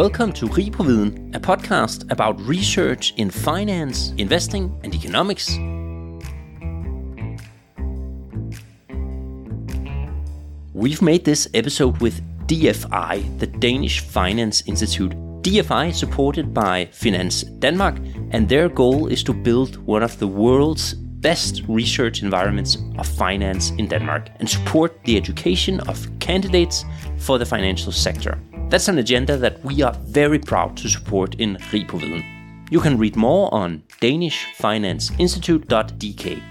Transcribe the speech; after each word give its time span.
Welcome 0.00 0.32
to 0.32 0.46
Ripoviden, 0.46 1.36
a 1.36 1.38
podcast 1.38 2.10
about 2.10 2.40
research 2.40 3.12
in 3.18 3.28
finance, 3.28 4.14
investing, 4.16 4.74
and 4.82 4.94
economics. 4.94 5.58
We've 10.72 11.02
made 11.02 11.26
this 11.26 11.48
episode 11.52 12.00
with 12.00 12.22
DFI, 12.46 13.40
the 13.40 13.46
Danish 13.46 14.00
Finance 14.00 14.62
Institute. 14.66 15.12
DFI 15.42 15.90
is 15.90 15.98
supported 15.98 16.54
by 16.54 16.86
Finance 16.92 17.42
Denmark, 17.42 17.98
and 18.30 18.48
their 18.48 18.70
goal 18.70 19.06
is 19.06 19.22
to 19.24 19.34
build 19.34 19.76
one 19.86 20.02
of 20.02 20.18
the 20.18 20.28
world's 20.28 20.94
best 20.94 21.62
research 21.68 22.22
environments 22.22 22.78
of 22.96 23.06
finance 23.06 23.72
in 23.72 23.86
Denmark 23.86 24.30
and 24.38 24.48
support 24.48 25.04
the 25.04 25.18
education 25.18 25.78
of 25.80 26.08
candidates 26.20 26.86
for 27.18 27.36
the 27.36 27.44
financial 27.44 27.92
sector. 27.92 28.38
That's 28.70 28.86
an 28.86 28.98
agenda 28.98 29.36
that 29.36 29.64
we 29.64 29.82
are 29.82 29.94
very 30.06 30.38
proud 30.38 30.76
to 30.76 30.88
support 30.88 31.34
in 31.40 31.56
Ripoviden. 31.56 32.22
You 32.70 32.78
can 32.78 32.98
read 32.98 33.16
more 33.16 33.52
on 33.52 33.82
danishfinanceinstitute.dk. 34.00 36.42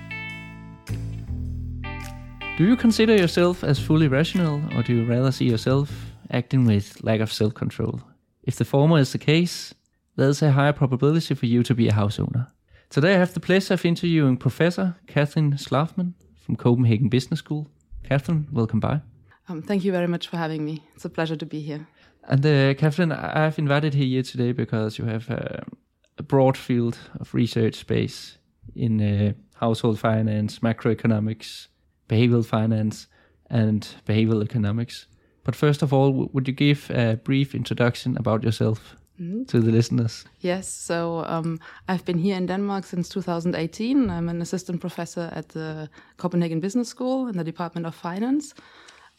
Do 2.58 2.66
you 2.66 2.76
consider 2.76 3.16
yourself 3.16 3.64
as 3.64 3.80
fully 3.80 4.10
rational, 4.10 4.62
or 4.76 4.84
do 4.84 4.94
you 4.94 5.06
rather 5.06 5.32
see 5.32 5.46
yourself 5.46 5.90
acting 6.30 6.66
with 6.66 7.02
lack 7.06 7.22
of 7.22 7.32
self 7.32 7.54
control? 7.54 8.02
If 8.44 8.58
the 8.58 8.66
former 8.66 8.98
is 8.98 9.14
the 9.14 9.18
case, 9.18 9.74
there's 10.18 10.42
a 10.42 10.52
higher 10.52 10.74
probability 10.74 11.36
for 11.36 11.46
you 11.46 11.64
to 11.64 11.74
be 11.74 11.88
a 11.88 11.94
house 11.94 12.20
owner. 12.20 12.48
Today 12.90 13.16
I 13.16 13.20
have 13.20 13.34
the 13.34 13.40
pleasure 13.40 13.76
of 13.76 13.86
interviewing 13.86 14.36
Professor 14.36 14.98
Kathrin 15.08 15.54
Schlafmann 15.54 16.16
from 16.42 16.58
Copenhagen 16.58 17.08
Business 17.08 17.40
School. 17.40 17.70
Kathrin, 18.04 18.52
welcome 18.52 18.82
by. 18.82 19.00
Um, 19.48 19.62
thank 19.62 19.86
you 19.86 19.94
very 19.94 20.08
much 20.08 20.28
for 20.28 20.36
having 20.36 20.66
me. 20.66 20.84
It's 20.96 21.06
a 21.06 21.10
pleasure 21.10 21.38
to 21.38 21.46
be 21.46 21.62
here. 21.62 21.88
And 22.28 22.46
uh, 22.46 22.74
Kathrin, 22.76 23.12
I've 23.12 23.58
invited 23.58 23.96
you 23.96 24.06
here 24.06 24.24
today 24.24 24.52
because 24.52 24.98
you 24.98 25.06
have 25.06 25.30
uh, 25.32 25.62
a 26.18 26.24
broad 26.24 26.58
field 26.58 26.98
of 27.20 27.34
research 27.34 27.76
space 27.76 28.38
in 28.76 29.02
uh, 29.02 29.34
household 29.56 30.00
finance, 30.00 30.60
macroeconomics, 30.60 31.68
behavioral 32.08 32.46
finance, 32.46 33.08
and 33.50 33.88
behavioral 34.06 34.44
economics. 34.44 35.08
But 35.44 35.56
first 35.56 35.82
of 35.82 35.94
all, 35.94 36.30
would 36.34 36.48
you 36.48 36.54
give 36.54 36.92
a 36.92 37.16
brief 37.16 37.56
introduction 37.56 38.18
about 38.18 38.44
yourself 38.44 38.96
mm-hmm. 39.20 39.46
to 39.46 39.60
the 39.60 39.72
listeners? 39.72 40.26
Yes, 40.40 40.68
so 40.68 41.24
um, 41.26 41.60
I've 41.88 42.06
been 42.06 42.20
here 42.20 42.38
in 42.38 42.46
Denmark 42.46 42.86
since 42.86 43.10
2018. 43.10 44.10
I'm 44.10 44.30
an 44.30 44.42
assistant 44.42 44.82
professor 44.82 45.30
at 45.34 45.50
the 45.50 45.90
Copenhagen 46.18 46.60
Business 46.60 46.90
School 46.90 47.28
in 47.28 47.38
the 47.38 47.44
Department 47.44 47.88
of 47.88 47.96
Finance. 47.96 48.54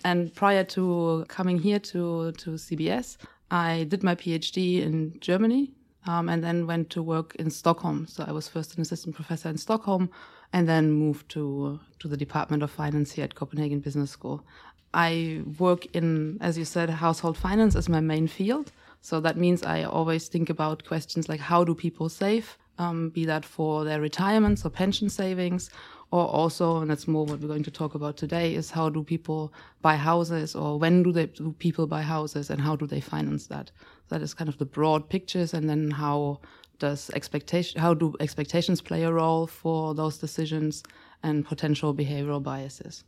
And 0.04 0.34
prior 0.34 0.64
to 0.64 1.24
coming 1.28 1.58
here 1.58 1.78
to, 1.78 2.32
to 2.32 2.50
CBS, 2.52 3.16
I 3.50 3.84
did 3.88 4.02
my 4.02 4.14
PhD 4.14 4.82
in 4.82 5.18
Germany 5.20 5.72
um, 6.06 6.28
and 6.28 6.42
then 6.42 6.66
went 6.66 6.90
to 6.90 7.02
work 7.02 7.34
in 7.36 7.50
Stockholm. 7.50 8.06
So 8.06 8.24
I 8.26 8.32
was 8.32 8.48
first 8.48 8.74
an 8.76 8.82
assistant 8.82 9.14
professor 9.14 9.48
in 9.48 9.58
Stockholm 9.58 10.10
and 10.52 10.68
then 10.68 10.90
moved 10.90 11.28
to, 11.30 11.80
to 11.98 12.08
the 12.08 12.16
Department 12.16 12.62
of 12.62 12.70
Finance 12.70 13.12
here 13.12 13.24
at 13.24 13.34
Copenhagen 13.34 13.80
Business 13.80 14.10
School. 14.10 14.44
I 14.92 15.42
work 15.58 15.86
in, 15.94 16.38
as 16.40 16.58
you 16.58 16.64
said, 16.64 16.90
household 16.90 17.36
finance 17.36 17.76
as 17.76 17.88
my 17.88 18.00
main 18.00 18.26
field. 18.26 18.72
So 19.02 19.20
that 19.20 19.36
means 19.36 19.62
I 19.62 19.84
always 19.84 20.28
think 20.28 20.50
about 20.50 20.84
questions 20.84 21.28
like 21.28 21.40
how 21.40 21.64
do 21.64 21.74
people 21.74 22.08
save, 22.08 22.58
um, 22.78 23.10
be 23.10 23.24
that 23.26 23.44
for 23.44 23.84
their 23.84 24.00
retirements 24.00 24.64
or 24.64 24.70
pension 24.70 25.08
savings, 25.08 25.70
or 26.12 26.26
also, 26.26 26.78
and 26.78 26.90
that's 26.90 27.06
more 27.06 27.24
what 27.24 27.40
we're 27.40 27.48
going 27.48 27.62
to 27.62 27.70
talk 27.70 27.94
about 27.94 28.16
today, 28.16 28.54
is 28.54 28.70
how 28.70 28.88
do 28.88 29.04
people 29.04 29.52
buy 29.80 29.96
houses 29.96 30.54
or 30.54 30.78
when 30.78 31.02
do, 31.02 31.12
they, 31.12 31.26
do 31.26 31.54
people 31.58 31.86
buy 31.86 32.02
houses 32.02 32.50
and 32.50 32.60
how 32.60 32.74
do 32.76 32.86
they 32.86 33.00
finance 33.00 33.46
that? 33.46 33.70
That 34.08 34.22
is 34.22 34.34
kind 34.34 34.48
of 34.48 34.58
the 34.58 34.64
broad 34.64 35.08
pictures, 35.08 35.54
and 35.54 35.68
then 35.68 35.90
how 35.92 36.40
does 36.80 37.10
expectation, 37.14 37.80
how 37.80 37.94
do 37.94 38.16
expectations 38.18 38.80
play 38.80 39.04
a 39.04 39.12
role 39.12 39.46
for 39.46 39.94
those 39.94 40.18
decisions 40.18 40.82
and 41.22 41.44
potential 41.44 41.94
behavioral 41.94 42.42
biases? 42.42 43.04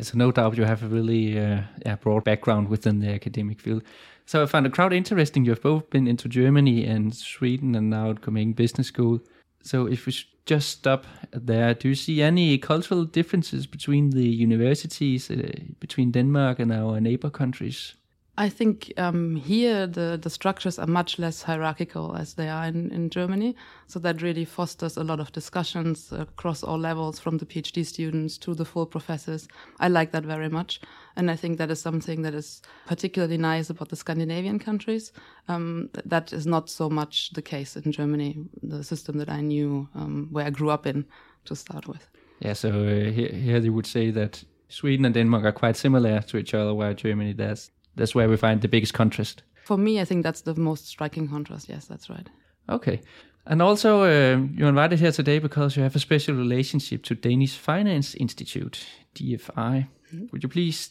So 0.00 0.16
no 0.16 0.30
doubt 0.30 0.56
you 0.56 0.64
have 0.64 0.82
a 0.82 0.88
really 0.88 1.38
uh, 1.40 1.96
broad 2.02 2.22
background 2.22 2.68
within 2.68 3.00
the 3.00 3.08
academic 3.08 3.60
field. 3.60 3.82
So 4.26 4.42
I 4.42 4.46
found 4.46 4.66
the 4.66 4.70
crowd 4.70 4.92
interesting. 4.92 5.44
You've 5.44 5.62
both 5.62 5.88
been 5.88 6.06
into 6.06 6.28
Germany 6.28 6.84
and 6.84 7.14
Sweden 7.14 7.74
and 7.74 7.88
now 7.90 8.12
Copenhagen 8.12 8.52
Business 8.52 8.88
School. 8.88 9.20
So 9.62 9.86
if 9.86 10.04
we 10.04 10.14
just 10.46 10.68
stop 10.70 11.06
there, 11.32 11.74
do 11.74 11.88
you 11.88 11.94
see 11.94 12.22
any 12.22 12.58
cultural 12.58 13.04
differences 13.04 13.66
between 13.66 14.10
the 14.10 14.28
universities, 14.28 15.30
uh, 15.30 15.52
between 15.80 16.12
Denmark 16.12 16.60
and 16.60 16.72
our 16.72 17.00
neighbor 17.00 17.30
countries? 17.30 17.94
I 18.38 18.50
think 18.50 18.92
um, 18.98 19.36
here 19.36 19.86
the, 19.86 20.18
the 20.20 20.28
structures 20.28 20.78
are 20.78 20.86
much 20.86 21.18
less 21.18 21.42
hierarchical 21.42 22.14
as 22.16 22.34
they 22.34 22.50
are 22.50 22.66
in, 22.66 22.90
in 22.90 23.08
Germany. 23.08 23.56
So 23.86 23.98
that 24.00 24.20
really 24.20 24.44
fosters 24.44 24.98
a 24.98 25.04
lot 25.04 25.20
of 25.20 25.32
discussions 25.32 26.12
across 26.12 26.62
all 26.62 26.78
levels, 26.78 27.18
from 27.18 27.38
the 27.38 27.46
PhD 27.46 27.86
students 27.86 28.36
to 28.38 28.54
the 28.54 28.66
full 28.66 28.84
professors. 28.84 29.48
I 29.80 29.88
like 29.88 30.12
that 30.12 30.24
very 30.24 30.50
much. 30.50 30.80
And 31.16 31.30
I 31.30 31.36
think 31.36 31.56
that 31.56 31.70
is 31.70 31.80
something 31.80 32.22
that 32.22 32.34
is 32.34 32.60
particularly 32.86 33.38
nice 33.38 33.70
about 33.70 33.88
the 33.88 33.96
Scandinavian 33.96 34.58
countries. 34.58 35.12
Um, 35.48 35.88
that 36.04 36.32
is 36.34 36.46
not 36.46 36.68
so 36.68 36.90
much 36.90 37.30
the 37.30 37.42
case 37.42 37.74
in 37.74 37.90
Germany, 37.90 38.44
the 38.62 38.84
system 38.84 39.16
that 39.16 39.30
I 39.30 39.40
knew, 39.40 39.88
um, 39.94 40.28
where 40.30 40.44
I 40.44 40.50
grew 40.50 40.68
up 40.68 40.86
in 40.86 41.06
to 41.46 41.56
start 41.56 41.88
with. 41.88 42.06
Yeah, 42.40 42.52
so 42.52 42.68
uh, 42.68 43.10
here, 43.10 43.30
here 43.32 43.58
you 43.58 43.72
would 43.72 43.86
say 43.86 44.10
that 44.10 44.44
Sweden 44.68 45.06
and 45.06 45.14
Denmark 45.14 45.44
are 45.44 45.52
quite 45.52 45.76
similar 45.76 46.20
to 46.20 46.36
each 46.36 46.52
other, 46.52 46.74
where 46.74 46.92
Germany 46.92 47.32
there's 47.32 47.70
that's 47.96 48.14
where 48.14 48.28
we 48.28 48.36
find 48.36 48.60
the 48.60 48.68
biggest 48.68 48.94
contrast. 48.94 49.42
For 49.64 49.76
me, 49.76 50.00
I 50.00 50.04
think 50.04 50.22
that's 50.22 50.42
the 50.42 50.54
most 50.54 50.86
striking 50.86 51.28
contrast. 51.28 51.68
Yes, 51.68 51.86
that's 51.86 52.08
right. 52.08 52.28
Okay. 52.68 53.00
And 53.46 53.62
also, 53.62 54.02
uh, 54.02 54.38
you're 54.54 54.68
invited 54.68 54.98
here 54.98 55.12
today 55.12 55.38
because 55.38 55.76
you 55.76 55.82
have 55.82 55.96
a 55.96 56.00
special 56.00 56.34
relationship 56.34 57.04
to 57.04 57.14
Danish 57.14 57.56
Finance 57.56 58.14
Institute, 58.14 58.84
DFI. 59.14 59.86
Mm-hmm. 60.14 60.26
Would 60.32 60.42
you 60.42 60.48
please 60.48 60.90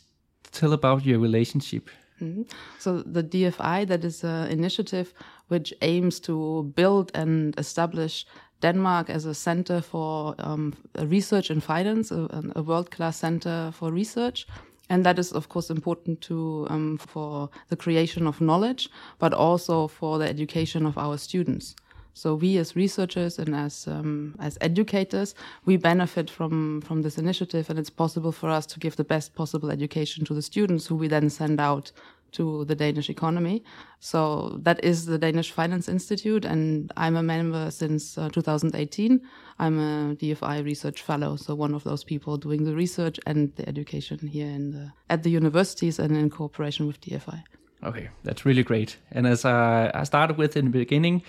tell 0.51 0.73
about 0.73 1.05
your 1.05 1.19
relationship? 1.19 1.89
Mm-hmm. 2.21 2.43
So 2.79 3.01
the 3.01 3.23
DFI, 3.23 3.87
that 3.87 4.05
is 4.05 4.23
an 4.23 4.49
initiative 4.49 5.13
which 5.49 5.73
aims 5.81 6.19
to 6.22 6.72
build 6.75 7.11
and 7.13 7.53
establish 7.59 8.25
Denmark 8.61 9.09
as 9.09 9.25
a 9.25 9.33
center 9.33 9.81
for 9.81 10.35
um, 10.39 10.73
research 10.99 11.51
in 11.51 11.59
finance, 11.59 12.09
a, 12.11 12.41
a 12.55 12.63
world-class 12.63 13.17
center 13.17 13.72
for 13.73 13.91
research 13.91 14.47
and 14.90 15.06
that 15.06 15.19
is 15.19 15.31
of 15.31 15.50
course 15.50 15.69
important 15.69 16.22
to 16.22 16.68
um, 16.69 16.97
for 16.97 17.50
the 17.69 17.75
creation 17.75 18.28
of 18.28 18.41
knowledge 18.41 18.90
but 19.19 19.34
also 19.34 19.88
for 19.88 20.18
the 20.19 20.28
education 20.28 20.85
of 20.85 20.97
our 20.97 21.18
students. 21.18 21.75
So 22.18 22.34
we 22.34 22.57
as 22.57 22.78
researchers 22.78 23.38
and 23.40 23.53
as 23.53 23.88
um, 23.88 24.35
as 24.40 24.57
educators 24.62 25.35
we 25.66 25.75
benefit 25.75 26.29
from 26.29 26.81
from 26.81 27.01
this 27.01 27.18
initiative 27.18 27.69
and 27.69 27.78
it's 27.78 27.90
possible 27.90 28.31
for 28.31 28.50
us 28.50 28.66
to 28.68 28.79
give 28.79 28.96
the 28.96 29.03
best 29.03 29.35
possible 29.35 29.69
education 29.69 30.23
to 30.25 30.34
the 30.34 30.41
students 30.41 30.88
who 30.88 30.96
we 30.96 31.09
then 31.09 31.29
send 31.29 31.59
out 31.59 31.91
to 32.34 32.66
the 32.66 32.75
Danish 32.75 33.09
economy. 33.09 33.63
So 34.00 34.59
that 34.63 34.84
is 34.84 35.06
the 35.06 35.18
Danish 35.18 35.52
Finance 35.52 35.88
Institute, 35.88 36.46
and 36.46 36.91
I'm 36.97 37.16
a 37.16 37.24
member 37.24 37.72
since 37.72 38.18
uh, 38.18 38.30
2018. 38.30 39.22
I'm 39.58 39.80
a 39.80 40.16
DFI 40.16 40.64
research 40.66 41.02
fellow, 41.02 41.35
so 41.38 41.56
one 41.56 41.74
of 41.74 41.84
those 41.84 42.03
people 42.03 42.38
doing 42.38 42.66
the 42.66 42.75
research 42.75 43.19
and 43.25 43.56
the 43.56 43.68
education 43.68 44.28
here 44.28 44.47
in 44.47 44.72
the, 44.72 44.91
at 45.09 45.24
the 45.24 45.30
universities 45.30 46.00
and 46.00 46.16
in 46.16 46.30
cooperation 46.30 46.88
with 46.88 47.00
DFI. 47.02 47.44
Okay, 47.84 48.09
that's 48.24 48.46
really 48.46 48.64
great. 48.64 48.97
And 49.12 49.28
as 49.28 49.46
I, 49.46 49.91
I 49.94 50.03
started 50.03 50.38
with 50.38 50.58
in 50.58 50.66
the 50.66 50.72
beginning, 50.72 51.22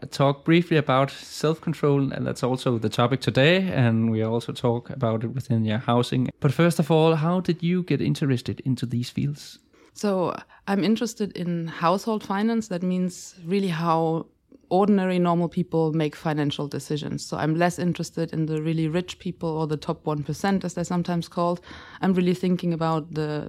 I 0.00 0.06
talked 0.06 0.44
briefly 0.44 0.76
about 0.76 1.10
self-control, 1.10 2.12
and 2.12 2.26
that's 2.26 2.42
also 2.42 2.78
the 2.78 2.88
topic 2.88 3.20
today. 3.20 3.68
And 3.68 4.10
we 4.10 4.22
also 4.22 4.52
talk 4.52 4.90
about 4.90 5.24
it 5.24 5.28
within 5.28 5.64
your 5.64 5.78
housing. 5.78 6.30
But 6.40 6.52
first 6.52 6.78
of 6.78 6.90
all, 6.90 7.16
how 7.16 7.40
did 7.40 7.62
you 7.62 7.82
get 7.82 8.00
interested 8.00 8.60
into 8.60 8.86
these 8.86 9.10
fields? 9.10 9.58
So 9.94 10.34
I'm 10.66 10.82
interested 10.82 11.36
in 11.36 11.68
household 11.68 12.24
finance. 12.24 12.68
That 12.68 12.82
means 12.82 13.36
really 13.44 13.68
how 13.68 14.26
ordinary 14.68 15.18
normal 15.18 15.48
people 15.48 15.92
make 15.92 16.16
financial 16.16 16.66
decisions. 16.66 17.24
So 17.24 17.36
I'm 17.36 17.54
less 17.54 17.78
interested 17.78 18.32
in 18.32 18.46
the 18.46 18.60
really 18.60 18.88
rich 18.88 19.20
people 19.20 19.48
or 19.48 19.66
the 19.68 19.76
top 19.76 20.04
1% 20.04 20.64
as 20.64 20.74
they're 20.74 20.84
sometimes 20.84 21.28
called. 21.28 21.60
I'm 22.00 22.12
really 22.12 22.34
thinking 22.34 22.72
about 22.72 23.14
the 23.14 23.48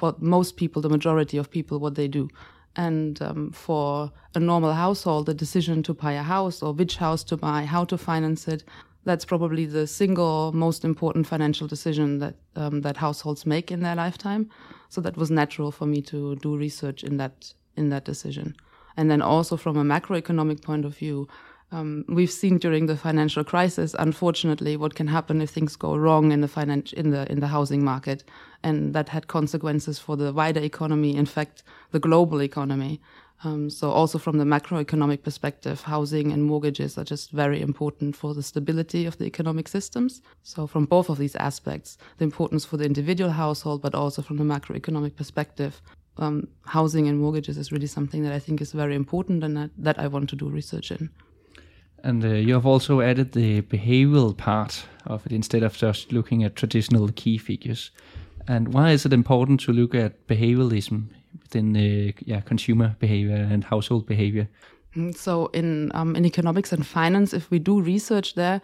what, 0.00 0.20
most 0.20 0.56
people, 0.56 0.82
the 0.82 0.88
majority 0.88 1.38
of 1.38 1.50
people, 1.50 1.78
what 1.78 1.94
they 1.94 2.08
do. 2.08 2.28
And 2.74 3.22
um, 3.22 3.52
for 3.52 4.10
a 4.34 4.40
normal 4.40 4.72
household, 4.72 5.26
the 5.26 5.34
decision 5.34 5.82
to 5.84 5.94
buy 5.94 6.12
a 6.12 6.22
house 6.22 6.62
or 6.62 6.72
which 6.72 6.96
house 6.96 7.22
to 7.24 7.36
buy, 7.36 7.64
how 7.64 7.84
to 7.84 7.96
finance 7.96 8.48
it, 8.48 8.64
that's 9.06 9.24
probably 9.24 9.66
the 9.66 9.86
single 9.86 10.52
most 10.52 10.84
important 10.84 11.26
financial 11.26 11.68
decision 11.68 12.18
that 12.18 12.34
um, 12.56 12.82
that 12.82 12.96
households 12.96 13.46
make 13.46 13.70
in 13.70 13.80
their 13.80 13.94
lifetime. 13.94 14.50
So 14.88 15.00
that 15.00 15.16
was 15.16 15.30
natural 15.30 15.70
for 15.70 15.86
me 15.86 16.02
to 16.02 16.36
do 16.36 16.56
research 16.56 17.04
in 17.04 17.16
that 17.16 17.54
in 17.76 17.88
that 17.90 18.04
decision. 18.04 18.54
And 18.96 19.10
then 19.10 19.22
also 19.22 19.56
from 19.56 19.76
a 19.76 19.84
macroeconomic 19.84 20.62
point 20.62 20.84
of 20.84 20.96
view, 20.96 21.28
um, 21.72 22.04
we've 22.08 22.30
seen 22.30 22.58
during 22.58 22.86
the 22.86 22.96
financial 22.96 23.44
crisis, 23.44 23.94
unfortunately, 23.98 24.76
what 24.76 24.94
can 24.94 25.08
happen 25.08 25.42
if 25.42 25.50
things 25.50 25.76
go 25.76 25.96
wrong 25.96 26.32
in 26.32 26.40
the 26.40 26.48
finan- 26.48 26.92
in 26.92 27.10
the 27.10 27.30
in 27.30 27.40
the 27.40 27.48
housing 27.48 27.84
market, 27.84 28.24
and 28.62 28.94
that 28.94 29.08
had 29.08 29.26
consequences 29.26 29.98
for 29.98 30.16
the 30.16 30.32
wider 30.32 30.60
economy. 30.60 31.16
In 31.16 31.26
fact, 31.26 31.62
the 31.92 32.00
global 32.00 32.42
economy. 32.42 33.00
Um, 33.44 33.68
so 33.68 33.90
also 33.90 34.18
from 34.18 34.38
the 34.38 34.44
macroeconomic 34.44 35.22
perspective, 35.22 35.82
housing 35.82 36.32
and 36.32 36.42
mortgages 36.42 36.96
are 36.96 37.04
just 37.04 37.30
very 37.32 37.60
important 37.60 38.16
for 38.16 38.34
the 38.34 38.42
stability 38.42 39.04
of 39.04 39.18
the 39.18 39.26
economic 39.26 39.68
systems. 39.68 40.22
So 40.42 40.66
from 40.66 40.86
both 40.86 41.10
of 41.10 41.18
these 41.18 41.36
aspects, 41.36 41.98
the 42.18 42.24
importance 42.24 42.64
for 42.64 42.78
the 42.78 42.86
individual 42.86 43.30
household, 43.30 43.82
but 43.82 43.94
also 43.94 44.22
from 44.22 44.38
the 44.38 44.44
macroeconomic 44.44 45.16
perspective, 45.16 45.82
um, 46.18 46.48
housing 46.64 47.08
and 47.08 47.18
mortgages 47.18 47.58
is 47.58 47.70
really 47.70 47.86
something 47.86 48.22
that 48.22 48.32
I 48.32 48.38
think 48.38 48.60
is 48.60 48.72
very 48.72 48.94
important 48.94 49.44
and 49.44 49.56
that, 49.56 49.70
that 49.76 49.98
I 49.98 50.06
want 50.06 50.30
to 50.30 50.36
do 50.36 50.48
research 50.48 50.90
in. 50.90 51.10
And 52.02 52.24
uh, 52.24 52.28
you 52.28 52.54
have 52.54 52.66
also 52.66 53.00
added 53.00 53.32
the 53.32 53.62
behavioral 53.62 54.36
part 54.36 54.84
of 55.06 55.26
it 55.26 55.32
instead 55.32 55.62
of 55.62 55.76
just 55.76 56.12
looking 56.12 56.44
at 56.44 56.56
traditional 56.56 57.08
key 57.08 57.36
figures. 57.36 57.90
And 58.48 58.72
why 58.72 58.92
is 58.92 59.04
it 59.04 59.12
important 59.12 59.60
to 59.60 59.72
look 59.72 59.94
at 59.94 60.26
behavioralism 60.26 61.08
within 61.46 61.72
the 61.72 62.14
yeah, 62.24 62.40
consumer 62.40 62.96
behavior 62.98 63.48
and 63.50 63.64
household 63.64 64.06
behavior? 64.06 64.48
Mm, 64.94 65.14
so 65.14 65.46
in 65.52 65.90
um, 65.94 66.16
in 66.16 66.24
economics 66.24 66.72
and 66.72 66.86
finance, 66.86 67.32
if 67.32 67.50
we 67.50 67.58
do 67.58 67.80
research 67.80 68.34
there, 68.34 68.60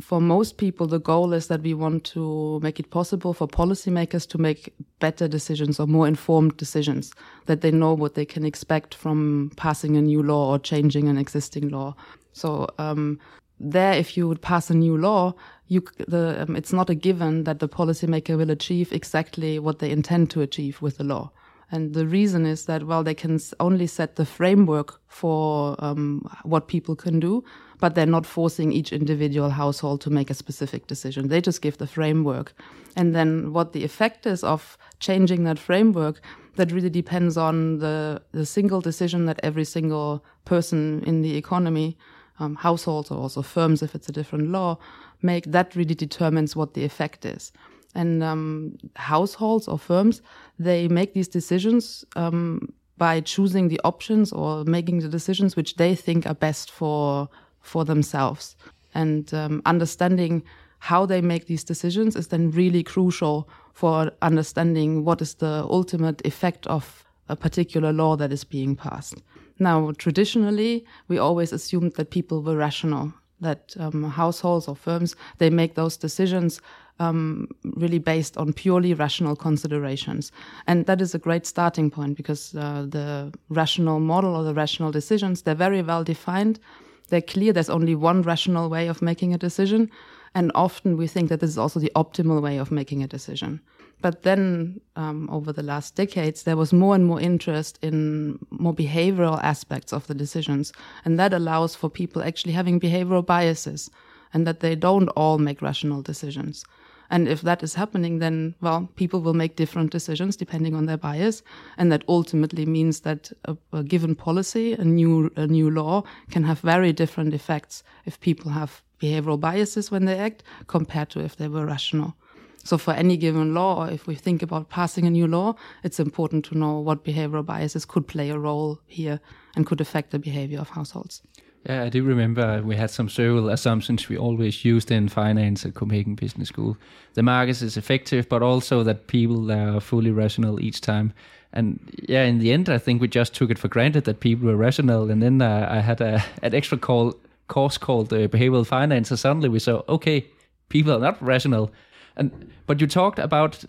for 0.00 0.20
most 0.20 0.56
people, 0.56 0.86
the 0.86 1.00
goal 1.00 1.32
is 1.32 1.46
that 1.46 1.62
we 1.62 1.74
want 1.74 2.04
to 2.04 2.60
make 2.62 2.80
it 2.80 2.90
possible 2.90 3.32
for 3.32 3.48
policymakers 3.48 4.28
to 4.28 4.38
make 4.38 4.72
better 4.98 5.28
decisions 5.28 5.80
or 5.80 5.86
more 5.86 6.06
informed 6.06 6.56
decisions, 6.56 7.12
that 7.46 7.60
they 7.60 7.70
know 7.70 7.94
what 7.94 8.14
they 8.14 8.26
can 8.26 8.44
expect 8.44 8.94
from 8.94 9.50
passing 9.56 9.96
a 9.96 10.02
new 10.02 10.22
law 10.22 10.50
or 10.50 10.58
changing 10.58 11.08
an 11.08 11.16
existing 11.16 11.68
law. 11.68 11.94
So 12.32 12.68
um, 12.78 13.18
there, 13.58 13.92
if 13.92 14.16
you 14.16 14.28
would 14.28 14.42
pass 14.42 14.70
a 14.70 14.74
new 14.74 14.96
law, 14.96 15.34
you, 15.68 15.84
the, 16.08 16.42
um, 16.42 16.56
it's 16.56 16.72
not 16.72 16.90
a 16.90 16.94
given 16.94 17.44
that 17.44 17.60
the 17.60 17.68
policymaker 17.68 18.36
will 18.36 18.50
achieve 18.50 18.92
exactly 18.92 19.58
what 19.58 19.78
they 19.78 19.90
intend 19.90 20.30
to 20.30 20.42
achieve 20.42 20.82
with 20.82 20.98
the 20.98 21.04
law. 21.04 21.30
And 21.72 21.94
the 21.94 22.06
reason 22.06 22.46
is 22.46 22.64
that, 22.64 22.86
well, 22.86 23.04
they 23.04 23.14
can 23.14 23.38
only 23.60 23.86
set 23.86 24.16
the 24.16 24.26
framework 24.26 25.00
for 25.06 25.76
um, 25.78 26.28
what 26.42 26.66
people 26.66 26.96
can 26.96 27.20
do, 27.20 27.44
but 27.78 27.94
they're 27.94 28.06
not 28.06 28.26
forcing 28.26 28.72
each 28.72 28.92
individual 28.92 29.50
household 29.50 30.00
to 30.02 30.10
make 30.10 30.30
a 30.30 30.34
specific 30.34 30.88
decision. 30.88 31.28
They 31.28 31.40
just 31.40 31.62
give 31.62 31.78
the 31.78 31.86
framework. 31.86 32.52
And 32.96 33.14
then 33.14 33.52
what 33.52 33.72
the 33.72 33.84
effect 33.84 34.26
is 34.26 34.42
of 34.42 34.76
changing 34.98 35.44
that 35.44 35.58
framework, 35.58 36.20
that 36.56 36.72
really 36.72 36.90
depends 36.90 37.36
on 37.36 37.78
the, 37.78 38.20
the 38.32 38.44
single 38.44 38.80
decision 38.80 39.26
that 39.26 39.38
every 39.42 39.64
single 39.64 40.24
person 40.44 41.04
in 41.06 41.22
the 41.22 41.36
economy, 41.36 41.96
um, 42.40 42.56
households 42.56 43.10
or 43.10 43.18
also 43.18 43.42
firms, 43.42 43.82
if 43.82 43.94
it's 43.94 44.08
a 44.08 44.12
different 44.12 44.48
law, 44.48 44.76
make. 45.22 45.44
That 45.44 45.76
really 45.76 45.94
determines 45.94 46.56
what 46.56 46.74
the 46.74 46.84
effect 46.84 47.24
is. 47.24 47.52
And 47.94 48.22
um, 48.22 48.78
households 48.96 49.66
or 49.66 49.78
firms, 49.78 50.22
they 50.58 50.88
make 50.88 51.12
these 51.12 51.28
decisions 51.28 52.04
um, 52.16 52.72
by 52.96 53.20
choosing 53.20 53.68
the 53.68 53.80
options 53.82 54.32
or 54.32 54.64
making 54.64 55.00
the 55.00 55.08
decisions 55.08 55.56
which 55.56 55.76
they 55.76 55.94
think 55.94 56.26
are 56.26 56.34
best 56.34 56.70
for 56.70 57.28
for 57.62 57.84
themselves. 57.84 58.56
And 58.94 59.32
um, 59.34 59.62
understanding 59.66 60.42
how 60.78 61.06
they 61.06 61.20
make 61.20 61.46
these 61.46 61.64
decisions 61.64 62.16
is 62.16 62.28
then 62.28 62.50
really 62.50 62.82
crucial 62.82 63.48
for 63.74 64.10
understanding 64.22 65.04
what 65.04 65.20
is 65.20 65.34
the 65.34 65.66
ultimate 65.68 66.24
effect 66.24 66.66
of 66.66 67.04
a 67.28 67.36
particular 67.36 67.92
law 67.92 68.16
that 68.16 68.32
is 68.32 68.44
being 68.44 68.74
passed. 68.74 69.14
Now, 69.58 69.92
traditionally, 69.98 70.84
we 71.08 71.18
always 71.18 71.52
assumed 71.52 71.92
that 71.92 72.10
people 72.10 72.42
were 72.42 72.56
rational, 72.56 73.12
that 73.40 73.74
um, 73.78 74.04
households 74.04 74.68
or 74.68 74.74
firms 74.74 75.14
they 75.38 75.50
make 75.50 75.74
those 75.74 75.96
decisions 75.96 76.60
um, 77.00 77.48
really 77.64 77.98
based 77.98 78.36
on 78.36 78.52
purely 78.52 78.94
rational 78.94 79.34
considerations. 79.34 80.30
And 80.66 80.86
that 80.86 81.00
is 81.00 81.14
a 81.14 81.18
great 81.18 81.46
starting 81.46 81.90
point 81.90 82.16
because 82.16 82.54
uh, 82.54 82.86
the 82.88 83.32
rational 83.48 83.98
model 83.98 84.36
or 84.36 84.44
the 84.44 84.54
rational 84.54 84.92
decisions, 84.92 85.42
they're 85.42 85.54
very 85.54 85.82
well 85.82 86.04
defined. 86.04 86.60
They're 87.08 87.22
clear. 87.22 87.52
There's 87.52 87.70
only 87.70 87.96
one 87.96 88.22
rational 88.22 88.68
way 88.68 88.86
of 88.86 89.02
making 89.02 89.34
a 89.34 89.38
decision. 89.38 89.90
And 90.34 90.52
often 90.54 90.96
we 90.96 91.08
think 91.08 91.28
that 91.30 91.40
this 91.40 91.50
is 91.50 91.58
also 91.58 91.80
the 91.80 91.90
optimal 91.96 92.40
way 92.40 92.58
of 92.58 92.70
making 92.70 93.02
a 93.02 93.08
decision. 93.08 93.60
But 94.02 94.22
then, 94.22 94.80
um, 94.96 95.28
over 95.30 95.52
the 95.52 95.62
last 95.62 95.94
decades, 95.94 96.44
there 96.44 96.56
was 96.56 96.72
more 96.72 96.94
and 96.94 97.04
more 97.04 97.20
interest 97.20 97.78
in 97.82 98.38
more 98.50 98.74
behavioral 98.74 99.42
aspects 99.42 99.92
of 99.92 100.06
the 100.06 100.14
decisions. 100.14 100.72
And 101.04 101.18
that 101.18 101.34
allows 101.34 101.74
for 101.74 101.90
people 101.90 102.22
actually 102.22 102.52
having 102.52 102.80
behavioral 102.80 103.26
biases 103.26 103.90
and 104.32 104.46
that 104.46 104.60
they 104.60 104.74
don't 104.74 105.08
all 105.08 105.38
make 105.38 105.60
rational 105.60 106.02
decisions. 106.02 106.64
And 107.10 107.28
if 107.28 107.42
that 107.42 107.62
is 107.62 107.74
happening, 107.74 108.20
then, 108.20 108.54
well, 108.60 108.88
people 108.96 109.20
will 109.20 109.34
make 109.34 109.56
different 109.56 109.90
decisions 109.90 110.36
depending 110.36 110.74
on 110.74 110.86
their 110.86 110.96
bias. 110.96 111.42
And 111.76 111.90
that 111.90 112.04
ultimately 112.08 112.64
means 112.64 113.00
that 113.00 113.32
a, 113.44 113.56
a 113.72 113.82
given 113.82 114.14
policy, 114.14 114.72
a 114.74 114.84
new, 114.84 115.30
a 115.36 115.46
new 115.46 115.70
law 115.70 116.04
can 116.30 116.44
have 116.44 116.60
very 116.60 116.92
different 116.92 117.34
effects 117.34 117.82
if 118.06 118.20
people 118.20 118.52
have 118.52 118.82
behavioral 119.00 119.40
biases 119.40 119.90
when 119.90 120.04
they 120.04 120.18
act 120.18 120.42
compared 120.66 121.10
to 121.10 121.20
if 121.20 121.36
they 121.36 121.48
were 121.48 121.66
rational. 121.66 122.14
So 122.62 122.76
for 122.76 122.92
any 122.92 123.16
given 123.16 123.54
law, 123.54 123.84
if 123.84 124.06
we 124.06 124.14
think 124.14 124.42
about 124.42 124.68
passing 124.68 125.06
a 125.06 125.10
new 125.10 125.26
law, 125.26 125.54
it's 125.82 125.98
important 125.98 126.44
to 126.46 126.58
know 126.58 126.78
what 126.78 127.04
behavioral 127.04 127.44
biases 127.44 127.86
could 127.86 128.06
play 128.06 128.30
a 128.30 128.38
role 128.38 128.80
here 128.86 129.18
and 129.56 129.66
could 129.66 129.80
affect 129.80 130.10
the 130.10 130.18
behavior 130.18 130.60
of 130.60 130.68
households. 130.68 131.22
Yeah, 131.68 131.82
I 131.82 131.88
do 131.90 132.02
remember 132.02 132.62
we 132.62 132.76
had 132.76 132.90
some 132.90 133.10
several 133.10 133.50
assumptions 133.50 134.08
we 134.08 134.16
always 134.16 134.64
used 134.64 134.90
in 134.90 135.08
finance 135.08 135.66
at 135.66 135.74
Copenhagen 135.74 136.14
Business 136.14 136.48
School. 136.48 136.78
The 137.14 137.22
market 137.22 137.60
is 137.60 137.76
effective, 137.76 138.28
but 138.30 138.42
also 138.42 138.82
that 138.82 139.08
people 139.08 139.52
are 139.52 139.80
fully 139.80 140.10
rational 140.10 140.60
each 140.60 140.80
time. 140.80 141.12
And 141.52 141.78
yeah, 142.08 142.24
in 142.24 142.38
the 142.38 142.52
end, 142.52 142.70
I 142.70 142.78
think 142.78 143.02
we 143.02 143.08
just 143.08 143.34
took 143.34 143.50
it 143.50 143.58
for 143.58 143.68
granted 143.68 144.04
that 144.04 144.20
people 144.20 144.46
were 144.46 144.56
rational. 144.56 145.10
And 145.10 145.22
then 145.22 145.42
uh, 145.42 145.68
I 145.70 145.80
had 145.80 146.00
a, 146.00 146.24
an 146.42 146.54
extra 146.54 146.78
call, 146.78 147.14
course 147.48 147.76
called 147.76 148.12
uh, 148.12 148.28
behavioral 148.28 148.66
finance, 148.66 149.10
and 149.10 149.18
suddenly 149.18 149.48
we 149.48 149.58
saw, 149.58 149.82
okay, 149.88 150.26
people 150.70 150.92
are 150.94 151.00
not 151.00 151.22
rational. 151.22 151.70
And 152.16 152.50
but 152.66 152.80
you 152.80 152.86
talked 152.86 153.18
about 153.18 153.62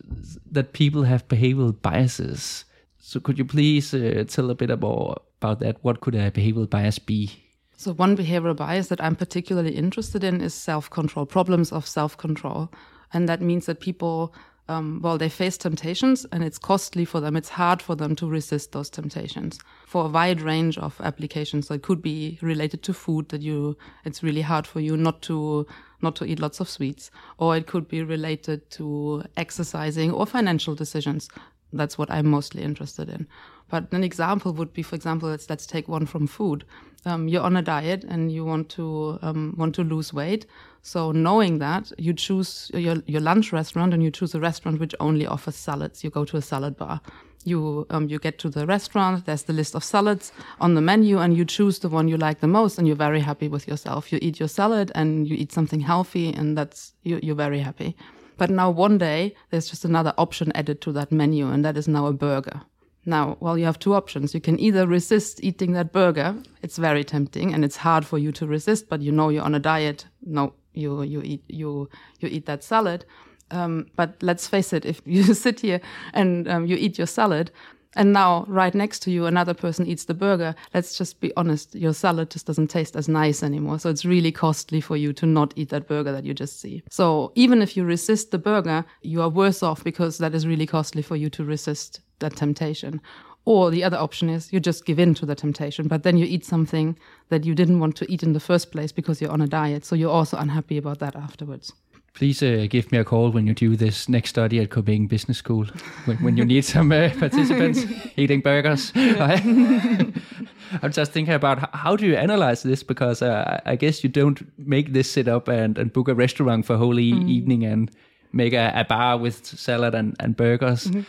that 0.52 0.74
people 0.74 1.04
have 1.04 1.28
behavioral 1.28 1.80
biases. 1.82 2.66
So 3.00 3.20
could 3.20 3.38
you 3.38 3.46
please 3.46 3.94
uh, 3.94 4.24
tell 4.28 4.50
a 4.50 4.56
bit 4.56 4.80
more 4.80 5.18
about 5.42 5.60
that? 5.60 5.78
What 5.82 6.00
could 6.00 6.16
a 6.16 6.32
behavioral 6.32 6.70
bias 6.70 7.00
be? 7.00 7.32
So, 7.81 7.94
one 7.94 8.16
behavioral 8.16 8.56
bias 8.56 8.89
that 8.89 9.04
I'm 9.04 9.16
particularly 9.16 9.72
interested 9.72 10.24
in 10.24 10.39
is 10.39 10.54
self 10.54 10.88
control, 10.92 11.25
problems 11.25 11.72
of 11.72 11.88
self 11.88 12.16
control. 12.16 12.72
And 13.12 13.28
that 13.28 13.42
means 13.42 13.66
that 13.66 13.80
people, 13.80 14.36
um, 14.69 15.00
well, 15.01 15.18
they 15.18 15.30
face 15.30 15.57
temptations 15.57 16.24
and 16.31 16.44
it's 16.44 16.60
costly 16.60 17.06
for 17.06 17.20
them. 17.20 17.36
It's 17.36 17.50
hard 17.50 17.82
for 17.82 17.96
them 17.96 18.15
to 18.17 18.29
resist 18.29 18.72
those 18.72 18.91
temptations 18.91 19.58
for 19.88 20.06
a 20.06 20.10
wide 20.10 20.41
range 20.41 20.77
of 20.77 21.01
applications. 21.01 21.70
So, 21.70 21.74
it 21.74 21.82
could 21.82 22.03
be 22.03 22.38
related 22.44 22.84
to 22.84 22.94
food 22.94 23.29
that 23.29 23.41
you, 23.41 23.75
it's 24.06 24.22
really 24.22 24.41
hard 24.41 24.67
for 24.67 24.79
you 24.79 24.96
not 24.96 25.24
to, 25.24 25.65
not 26.03 26.15
to 26.17 26.25
eat 26.25 26.39
lots 26.39 26.60
of 26.60 26.70
sweets. 26.70 27.10
Or 27.39 27.58
it 27.58 27.65
could 27.65 27.88
be 27.88 28.03
related 28.03 28.70
to 28.77 29.24
exercising 29.38 30.12
or 30.12 30.27
financial 30.27 30.75
decisions. 30.75 31.29
That's 31.74 31.98
what 31.98 32.12
I'm 32.12 32.27
mostly 32.27 32.62
interested 32.62 33.10
in. 33.10 33.27
But 33.72 33.91
an 33.94 34.03
example 34.03 34.53
would 34.53 34.74
be, 34.74 34.84
for 34.84 34.96
example, 34.96 35.29
let's 35.29 35.50
let's 35.50 35.65
take 35.65 35.88
one 35.88 36.06
from 36.06 36.27
food. 36.27 36.65
Um, 37.05 37.27
you're 37.27 37.41
on 37.41 37.58
a 37.58 37.62
diet 37.62 38.03
and 38.03 38.31
you 38.31 38.46
want 38.46 38.70
to 38.70 39.17
um, 39.22 39.55
want 39.58 39.74
to 39.75 39.84
lose 39.84 40.13
weight. 40.13 40.46
So 40.84 41.12
knowing 41.12 41.60
that, 41.60 41.91
you 41.98 42.13
choose 42.13 42.70
your 42.74 42.98
your 43.08 43.22
lunch 43.22 43.51
restaurant 43.51 43.93
and 43.93 44.03
you 44.03 44.12
choose 44.12 44.36
a 44.36 44.39
restaurant 44.39 44.79
which 44.79 44.96
only 45.00 45.25
offers 45.25 45.55
salads. 45.55 46.03
You 46.03 46.10
go 46.10 46.25
to 46.25 46.38
a 46.38 46.41
salad 46.41 46.77
bar. 46.77 47.01
You 47.43 47.88
um, 47.89 48.08
you 48.08 48.20
get 48.20 48.38
to 48.39 48.50
the 48.50 48.67
restaurant. 48.67 49.25
There's 49.25 49.43
the 49.43 49.53
list 49.53 49.75
of 49.75 49.84
salads 49.84 50.31
on 50.60 50.75
the 50.75 50.81
menu, 50.81 51.17
and 51.17 51.36
you 51.36 51.43
choose 51.43 51.79
the 51.79 51.89
one 51.89 52.08
you 52.08 52.17
like 52.17 52.39
the 52.39 52.48
most, 52.48 52.77
and 52.77 52.88
you're 52.88 52.96
very 52.96 53.20
happy 53.22 53.48
with 53.48 53.67
yourself. 53.67 54.12
You 54.12 54.20
eat 54.22 54.39
your 54.39 54.50
salad 54.50 54.91
and 54.93 55.27
you 55.27 55.36
eat 55.36 55.51
something 55.51 55.79
healthy, 55.79 56.34
and 56.34 56.55
that's 56.55 56.93
you, 57.03 57.20
you're 57.24 57.36
very 57.36 57.60
happy. 57.60 57.96
But 58.38 58.50
now 58.50 58.70
one 58.70 58.98
day 58.98 59.36
there's 59.50 59.70
just 59.70 59.86
another 59.86 60.13
option 60.17 60.51
added 60.53 60.81
to 60.81 60.91
that 60.93 61.12
menu, 61.12 61.48
and 61.48 61.65
that 61.65 61.77
is 61.77 61.88
now 61.88 62.05
a 62.05 62.13
burger. 62.13 62.62
Now, 63.05 63.38
well, 63.39 63.58
you 63.58 63.65
have 63.65 63.79
two 63.79 63.93
options. 63.93 64.34
You 64.34 64.41
can 64.41 64.60
either 64.60 64.86
resist 64.88 65.43
eating 65.43 65.74
that 65.74 65.91
burger. 65.91 66.36
It's 66.62 66.77
very 66.77 67.03
tempting 67.03 67.53
and 67.53 67.65
it's 67.65 67.77
hard 67.77 68.05
for 68.05 68.20
you 68.20 68.31
to 68.34 68.46
resist, 68.46 68.89
but 68.89 69.01
you 69.01 69.12
know 69.12 69.29
you're 69.29 69.43
on 69.43 69.55
a 69.55 69.60
diet. 69.60 70.05
No, 70.24 70.53
you, 70.74 71.01
you 71.01 71.22
eat, 71.24 71.43
you, 71.48 71.89
you 72.20 72.29
eat 72.29 72.46
that 72.46 72.63
salad. 72.63 73.05
Um, 73.50 73.88
but 73.96 74.15
let's 74.22 74.48
face 74.48 74.72
it, 74.72 74.86
if 74.86 75.01
you 75.05 75.34
sit 75.34 75.60
here 75.60 75.81
and 76.13 76.48
um, 76.48 76.65
you 76.65 76.75
eat 76.75 76.98
your 76.98 77.08
salad, 77.08 77.51
and 77.96 78.13
now 78.13 78.46
right 78.48 78.74
next 78.74 79.00
to 79.00 79.12
you 79.12 79.25
another 79.25 79.53
person 79.53 79.86
eats 79.86 80.05
the 80.05 80.13
burger, 80.13 80.55
let's 80.74 80.98
just 80.98 81.20
be 81.20 81.34
honest, 81.36 81.75
your 81.75 81.93
salad 81.93 82.29
just 82.29 82.46
doesn't 82.46 82.67
taste 82.67 82.96
as 82.96 83.10
nice 83.10 83.43
anymore. 83.43 83.79
So 83.79 83.89
it's 83.89 84.05
really 84.05 84.31
costly 84.31 84.79
for 84.79 84.96
you 84.96 85.12
to 85.13 85.25
not 85.25 85.53
eat 85.58 85.70
that 85.70 85.88
burger 85.88 86.12
that 86.13 86.24
you 86.24 86.34
just 86.34 86.62
see. 86.62 86.84
So 86.89 87.34
even 87.36 87.62
if 87.62 87.75
you 87.75 87.84
resist 87.84 88.31
the 88.31 88.38
burger, 88.38 88.86
you 89.01 89.22
are 89.22 89.29
worse 89.29 89.62
off 89.62 89.84
because 89.84 90.20
that 90.20 90.34
is 90.34 90.48
really 90.48 90.65
costly 90.65 91.01
for 91.01 91.17
you 91.17 91.29
to 91.31 91.43
resist 91.43 92.00
that 92.22 92.36
temptation. 92.36 93.01
Or 93.44 93.72
the 93.72 93.84
other 93.84 93.98
option 93.98 94.30
is 94.30 94.54
you 94.54 94.60
just 94.60 94.86
give 94.86 95.00
in 95.00 95.13
to 95.16 95.25
the 95.25 95.36
temptation, 95.36 95.88
but 95.88 96.04
then 96.04 96.16
you 96.16 96.25
eat 96.25 96.46
something 96.46 96.98
that 97.30 97.44
you 97.44 97.56
didn't 97.56 97.80
want 97.80 97.96
to 97.98 98.12
eat 98.12 98.22
in 98.22 98.34
the 98.34 98.40
first 98.40 98.72
place 98.72 98.92
because 98.92 99.20
you're 99.20 99.32
on 99.32 99.42
a 99.42 99.48
diet. 99.48 99.84
So 99.84 99.96
you're 99.96 100.12
also 100.12 100.38
unhappy 100.38 100.78
about 100.78 101.00
that 101.00 101.16
afterwards. 101.16 101.74
Please 102.13 102.44
uh, 102.44 102.68
give 102.70 102.92
me 102.92 102.98
a 102.98 103.06
call 103.06 103.32
when 103.32 103.48
you 103.48 103.54
do 103.54 103.75
this 103.78 104.10
next 104.10 104.32
study 104.32 104.60
at 104.60 104.70
Copenhagen 104.70 105.08
Business 105.08 105.38
School, 105.38 105.66
when, 106.06 106.18
when 106.18 106.38
you 106.38 106.44
need 106.44 106.66
some 106.66 106.92
uh, 106.92 107.10
participants 107.20 107.86
eating 108.18 108.42
burgers. 108.42 108.92
I'm 108.96 110.92
just 110.92 111.13
thinking 111.13 111.34
about 111.34 111.74
how, 111.74 111.96
do 111.96 112.06
you 112.06 112.16
analyze 112.16 112.63
this 112.63 112.84
because 112.84 113.22
uh, 113.22 113.62
I 113.66 113.78
guess 113.78 114.04
you 114.04 114.10
don't 114.10 114.42
make 114.60 114.92
this 114.92 115.10
sit 115.10 115.30
up 115.30 115.48
and, 115.48 115.78
and 115.78 115.92
book 115.92 116.10
a 116.10 116.13
restaurant 116.13 116.66
for 116.66 116.75
whole 116.75 117.00
e- 117.00 117.25
evening 117.28 117.63
and 117.63 117.90
make 118.34 118.54
a, 118.54 118.72
a, 118.75 118.84
bar 118.84 119.18
with 119.18 119.46
salad 119.46 119.96
and, 119.96 120.16
and 120.20 120.36
burgers. 120.36 120.88
Mm-hmm. 120.88 121.01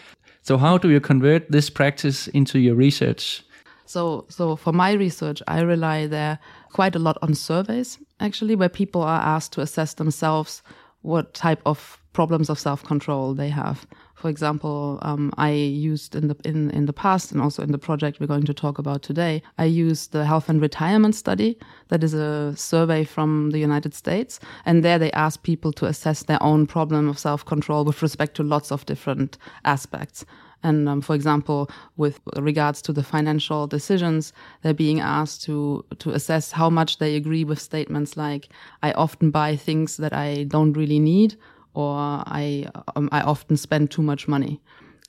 So 0.43 0.59
how 0.59 0.77
do 0.77 0.91
you 0.91 1.01
convert 1.01 1.51
this 1.51 1.71
practice 1.71 2.27
into 2.29 2.59
your 2.59 2.75
research? 2.75 3.45
So, 3.87 4.27
so 4.29 4.57
for 4.57 4.73
my 4.73 4.93
research, 4.93 5.43
I 5.47 5.61
rely 5.61 6.07
there 6.07 6.39
quite 6.73 6.97
a 6.97 6.99
lot 6.99 7.17
on 7.23 7.35
surveys, 7.35 7.99
actually, 8.21 8.57
where 8.57 8.69
people 8.69 9.03
are 9.03 9.21
asked 9.21 9.53
to 9.53 9.61
assess 9.61 9.95
themselves 9.95 10.63
what 11.03 11.35
type 11.35 11.61
of 11.65 12.01
problems 12.13 12.51
of 12.51 12.59
self-control 12.59 13.35
they 13.35 13.51
have. 13.51 13.87
For 14.23 14.29
example, 14.29 15.01
um, 15.03 15.33
I 15.37 15.51
used 15.51 16.15
in 16.15 16.29
the 16.29 16.37
in 16.45 16.71
in 16.71 16.87
the 16.87 16.93
past 16.93 17.33
and 17.33 17.43
also 17.43 17.61
in 17.61 17.73
the 17.73 17.85
project 17.89 18.21
we're 18.21 18.29
going 18.29 18.47
to 18.47 18.55
talk 18.55 18.79
about 18.79 19.03
today, 19.03 19.43
I 19.59 19.65
used 19.65 20.13
the 20.13 20.25
health 20.25 20.49
and 20.49 20.63
retirement 20.63 21.17
study. 21.17 21.59
That 21.89 22.05
is 22.05 22.15
a 22.15 22.55
survey 22.57 23.03
from 23.03 23.51
the 23.51 23.59
United 23.59 23.95
States, 23.95 24.39
and 24.65 24.85
there 24.85 24.97
they 25.01 25.11
asked 25.11 25.43
people 25.43 25.73
to 25.73 25.87
assess 25.87 26.23
their 26.23 26.41
own 26.41 26.69
problem 26.69 27.09
of 27.09 27.19
self-control 27.19 27.85
with 27.85 28.01
respect 28.01 28.37
to 28.37 28.45
lots 28.45 28.71
of 28.71 28.87
different 28.87 29.39
aspects. 29.65 30.25
And 30.63 30.89
um, 30.89 31.01
for 31.01 31.17
example, 31.17 31.69
with 31.97 32.21
regards 32.37 32.81
to 32.83 32.93
the 32.93 33.03
financial 33.03 33.67
decisions, 33.67 34.33
they're 34.61 34.73
being 34.87 35.01
asked 35.01 35.43
to 35.47 35.85
to 35.99 36.11
assess 36.11 36.53
how 36.53 36.71
much 36.71 36.99
they 36.99 37.17
agree 37.17 37.45
with 37.45 37.59
statements 37.59 38.17
like 38.17 38.51
"I 38.85 38.93
often 38.93 39.33
buy 39.33 39.57
things 39.57 39.97
that 39.97 40.13
I 40.13 40.45
don't 40.45 40.77
really 40.77 41.01
need," 41.01 41.35
or 41.75 41.97
"I 42.27 42.67
um, 42.97 43.09
I 43.13 43.21
often 43.21 43.57
spend 43.57 43.91
too 43.91 44.03
much 44.03 44.29
money." 44.29 44.61